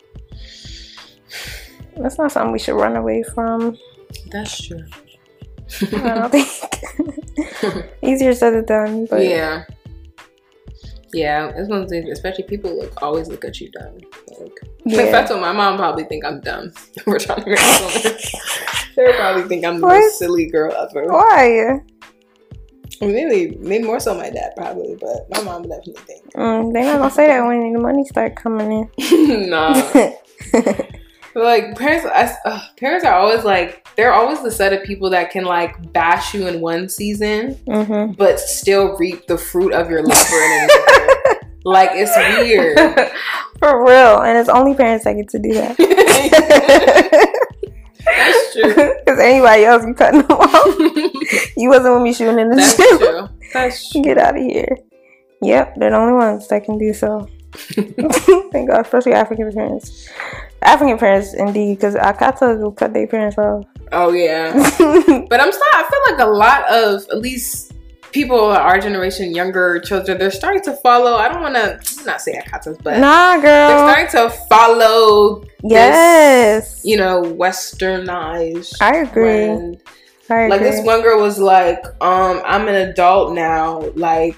that's 1.97 2.19
not 2.19 2.33
something 2.33 2.53
we 2.53 2.59
should 2.59 2.77
run 2.77 2.97
away 2.97 3.23
from 3.35 3.77
That's 4.31 4.67
true. 4.67 4.85
i 5.83 6.15
don't 6.15 6.31
think 6.31 6.49
easier 8.03 8.35
said 8.35 8.51
than 8.55 8.65
done 8.67 9.07
but 9.07 9.25
yeah. 9.25 9.65
Yeah, 11.15 11.53
it's 11.55 11.69
one 11.69 11.83
of 11.83 11.91
the 11.91 12.01
things, 12.01 12.09
especially 12.11 12.45
people 12.45 12.75
look 12.75 13.03
always 13.03 13.29
look 13.29 13.45
at 13.45 13.61
you 13.61 13.71
dumb. 13.71 13.99
Like, 14.41 14.59
Yeah. 14.87 15.11
that's 15.11 15.31
what 15.31 15.43
my 15.43 15.53
mom 15.53 15.77
probably 15.77 16.05
think 16.05 16.25
I'm 16.25 16.41
dumb. 16.41 16.73
We're 17.07 17.19
trying 17.19 17.43
to 17.43 17.51
marry 17.51 17.59
someone. 17.59 18.17
They 18.97 19.13
probably 19.17 19.43
think 19.43 19.63
I'm 19.67 19.79
the 19.83 19.87
What? 19.89 19.99
most 20.01 20.19
silly 20.19 20.47
girl 20.47 20.73
ever. 20.75 21.09
why 21.13 21.81
Maybe, 23.03 23.59
maybe 23.59 23.85
more 23.85 24.01
so 24.01 24.15
my 24.15 24.31
dad 24.31 24.53
probably, 24.57 24.97
but 24.99 25.29
my 25.29 25.43
mom 25.43 25.63
definitely 25.69 26.03
think. 26.07 26.33
Mm, 26.33 26.73
they're 26.73 26.85
not 26.85 26.97
gonna 26.99 27.11
say 27.11 27.27
that 27.27 27.45
when 27.47 27.75
the 27.75 27.79
money 27.79 28.07
start 28.07 28.35
coming 28.37 28.89
in. 28.99 29.51
nah, 29.51 29.75
in. 29.95 30.15
But, 31.35 31.45
like 31.45 31.79
parents, 31.79 32.05
I, 32.07 32.35
uh, 32.49 32.61
parents 32.77 33.05
are 33.07 33.15
always 33.15 33.45
like 33.45 33.87
they're 33.97 34.13
always 34.13 34.43
the 34.43 34.51
set 34.51 34.73
of 34.73 34.83
people 34.85 35.11
that 35.11 35.31
can 35.31 35.45
like 35.45 35.93
bash 35.93 36.35
you 36.35 36.47
in 36.47 36.61
one 36.61 36.89
season, 36.89 37.55
hmm 37.67 38.13
but 38.13 38.39
still 38.41 38.97
reap 38.99 39.27
the 39.27 39.39
fruit 39.39 39.73
of 39.73 39.89
your 39.91 40.03
labor 40.03 40.69
like 41.65 41.91
it's 41.93 42.15
weird. 42.39 42.79
For 43.59 43.85
real, 43.85 44.23
and 44.23 44.37
it's 44.37 44.49
only 44.49 44.75
parents 44.75 45.05
that 45.05 45.15
get 45.15 45.29
to 45.31 45.39
do 45.39 45.53
that. 45.55 45.77
That's 48.05 48.53
true. 48.53 48.75
Because 48.99 49.21
anybody 49.21 49.65
else, 49.65 49.85
you 49.87 49.95
cutting 49.95 50.23
them 50.23 50.31
off. 50.33 50.79
You 51.57 51.69
wasn't 51.69 51.95
with 51.95 52.03
me 52.03 52.13
shooting 52.13 52.39
in 52.41 52.49
the 52.51 52.57
That's 52.57 52.77
gym. 52.77 52.99
true. 52.99 53.29
That's 53.53 53.91
true. 53.91 54.03
Get 54.03 54.19
out 54.19 54.37
of 54.37 54.43
here. 54.43 54.77
Yep, 55.43 55.75
they're 55.77 55.91
the 55.91 55.97
only 55.97 56.13
ones 56.15 56.49
that 56.49 56.65
can 56.65 56.79
do 56.79 56.93
so. 56.93 57.29
Thank 57.53 58.71
God, 58.71 58.81
especially 58.81 59.13
African 59.13 59.53
parents. 59.53 60.09
African 60.63 60.99
parents, 60.99 61.35
indeed, 61.35 61.77
because 61.77 61.95
Akata 61.95 62.59
will 62.61 62.73
cut 62.73 62.95
their 62.95 63.07
parents 63.07 63.37
off. 63.39 63.65
Oh 63.93 64.13
yeah. 64.13 64.53
But 65.29 65.41
I'm 65.41 65.53
still. 65.53 65.63
I 65.75 65.89
feel 65.91 66.15
like 66.15 66.27
a 66.27 66.31
lot 66.31 66.71
of 66.71 67.03
at 67.11 67.19
least 67.19 67.73
people 68.13 68.39
our 68.39 68.79
generation, 68.79 69.35
younger 69.35 69.81
children, 69.81 70.19
they're 70.19 70.31
starting 70.31 70.63
to 70.63 70.75
follow. 70.77 71.15
I 71.15 71.29
don't 71.29 71.43
want 71.43 71.57
to 71.57 72.05
not 72.05 72.21
say 72.21 72.39
akatas, 72.39 72.83
but 72.83 73.01
nah, 73.01 73.37
girl, 73.37 73.43
they're 73.43 74.07
starting 74.09 74.11
to 74.13 74.31
follow. 74.49 75.45
Yes. 75.63 76.83
You 76.85 76.97
know, 76.99 77.23
westernized. 77.23 78.75
I 78.81 78.97
agree. 78.99 79.23
trend. 79.23 79.83
I 80.31 80.41
agree. 80.41 80.51
Like 80.51 80.61
this 80.61 80.85
one 80.85 81.03
girl 81.03 81.21
was 81.21 81.39
like, 81.39 81.85
um, 82.01 82.43
I'm 82.45 82.69
an 82.69 82.75
adult 82.75 83.35
now. 83.35 83.81
Like, 83.97 84.37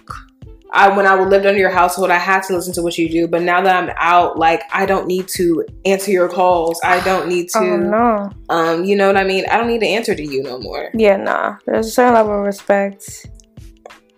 I 0.75 0.95
when 0.97 1.07
I 1.07 1.15
lived 1.23 1.47
under 1.47 1.59
your 1.59 1.71
household, 1.71 2.11
I 2.11 2.19
had 2.19 2.43
to 2.45 2.55
listen 2.55 2.73
to 2.75 2.83
what 2.83 2.99
you 2.99 3.09
do. 3.09 3.27
But 3.29 3.43
now 3.43 3.61
that 3.63 3.75
I'm 3.83 3.95
out, 3.97 4.39
like, 4.39 4.63
I 4.73 4.85
don't 4.87 5.07
need 5.07 5.29
to 5.37 5.65
answer 5.85 6.11
your 6.11 6.29
calls. 6.29 6.81
I 6.85 7.03
don't 7.05 7.29
need 7.29 7.49
to, 7.51 7.59
Oh, 7.61 7.77
no. 7.77 8.31
um, 8.49 8.85
you 8.85 8.97
know 8.97 9.07
what 9.07 9.17
I 9.17 9.25
mean? 9.25 9.45
I 9.51 9.57
don't 9.57 9.69
need 9.69 9.81
to 9.81 9.87
answer 9.87 10.15
to 10.15 10.23
you 10.23 10.43
no 10.43 10.59
more. 10.59 10.91
Yeah, 10.93 11.17
nah. 11.17 11.57
There's 11.67 11.87
a 11.87 11.91
certain 11.91 12.15
level 12.15 12.39
of 12.39 12.45
respect 12.45 13.27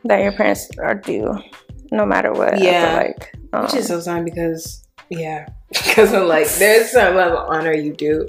that 0.04 0.22
your 0.22 0.32
parents 0.32 0.68
are 0.78 0.94
due, 0.94 1.36
no 1.92 2.06
matter 2.06 2.32
what. 2.32 2.58
Yeah. 2.60 2.96
like. 2.96 3.32
Um, 3.52 3.62
Which 3.64 3.74
is 3.74 3.86
so 3.88 4.00
sad 4.00 4.24
because, 4.24 4.84
yeah, 5.10 5.46
because 5.68 6.12
I'm 6.14 6.26
like, 6.26 6.48
there's 6.54 6.90
some 6.90 7.14
level 7.14 7.38
of 7.38 7.48
honor 7.48 7.72
you 7.74 7.92
do. 7.94 8.28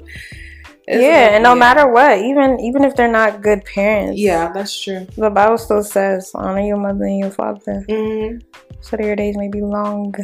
It's 0.90 1.02
yeah, 1.02 1.34
and 1.36 1.42
no 1.44 1.52
yeah. 1.52 1.58
matter 1.58 1.92
what, 1.92 2.16
even 2.18 2.60
even 2.60 2.82
if 2.82 2.96
they're 2.96 3.12
not 3.12 3.42
good 3.42 3.62
parents, 3.66 4.18
Yeah, 4.18 4.50
that's 4.52 4.72
true. 4.80 5.06
the 5.18 5.28
Bible 5.28 5.58
still 5.58 5.82
says 5.82 6.30
honor 6.34 6.62
your 6.62 6.78
mother 6.78 7.04
and 7.04 7.18
your 7.18 7.30
father, 7.30 7.84
hmm 7.88 8.38
so 8.80 8.96
that 8.96 9.04
your 9.04 9.16
days 9.16 9.36
may 9.36 9.48
be 9.48 9.60
long. 9.60 10.14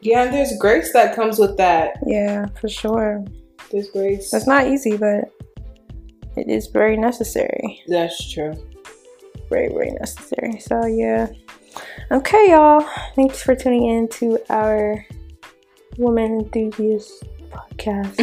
Yeah, 0.00 0.22
and 0.24 0.32
there's 0.32 0.56
grace 0.58 0.92
that 0.94 1.14
comes 1.14 1.38
with 1.38 1.56
that. 1.58 1.98
Yeah, 2.06 2.46
for 2.60 2.68
sure. 2.68 3.24
There's 3.70 3.90
grace. 3.90 4.30
That's 4.30 4.46
not 4.46 4.68
easy, 4.68 4.96
but 4.96 5.24
it 6.36 6.48
is 6.48 6.68
very 6.68 6.96
necessary. 6.96 7.82
That's 7.88 8.16
true. 8.32 8.54
Very, 9.50 9.68
very 9.68 9.90
necessary. 9.90 10.60
So 10.60 10.86
yeah. 10.86 11.28
Okay, 12.10 12.52
y'all. 12.52 12.86
Thanks 13.16 13.42
for 13.42 13.54
tuning 13.54 13.84
in 13.88 14.08
to 14.20 14.38
our 14.48 15.04
woman 15.98 16.40
enthusiast 16.40 17.24
podcast. 17.50 18.14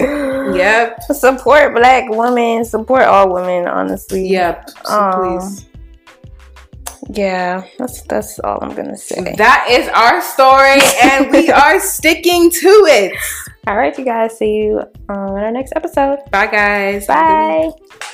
yep. 0.56 1.02
Support 1.02 1.74
black 1.74 2.08
women. 2.10 2.64
Support 2.64 3.02
all 3.02 3.32
women. 3.32 3.66
Honestly. 3.68 4.28
Yep. 4.28 4.70
So 4.84 4.92
Um, 5.00 5.38
please. 5.38 5.66
Yeah. 7.10 7.64
That's 7.78 8.02
that's 8.02 8.38
all 8.40 8.58
I'm 8.62 8.74
gonna 8.74 8.96
say. 8.96 9.34
That 9.36 9.66
is 9.70 9.88
our 9.88 10.20
story, 10.22 10.80
and 11.02 11.30
we 11.32 11.50
are 11.64 11.80
sticking 11.80 12.50
to 12.50 12.68
it. 12.88 13.12
All 13.66 13.76
right, 13.76 13.96
you 13.98 14.04
guys. 14.04 14.38
See 14.38 14.54
you 14.56 14.80
on 15.08 15.30
our 15.30 15.50
next 15.50 15.72
episode. 15.76 16.18
Bye, 16.30 16.46
guys. 16.46 17.06
Have 17.08 17.18
a 17.18 17.28
good 17.28 17.66
week. 17.66 17.74
Bye. 18.00 18.06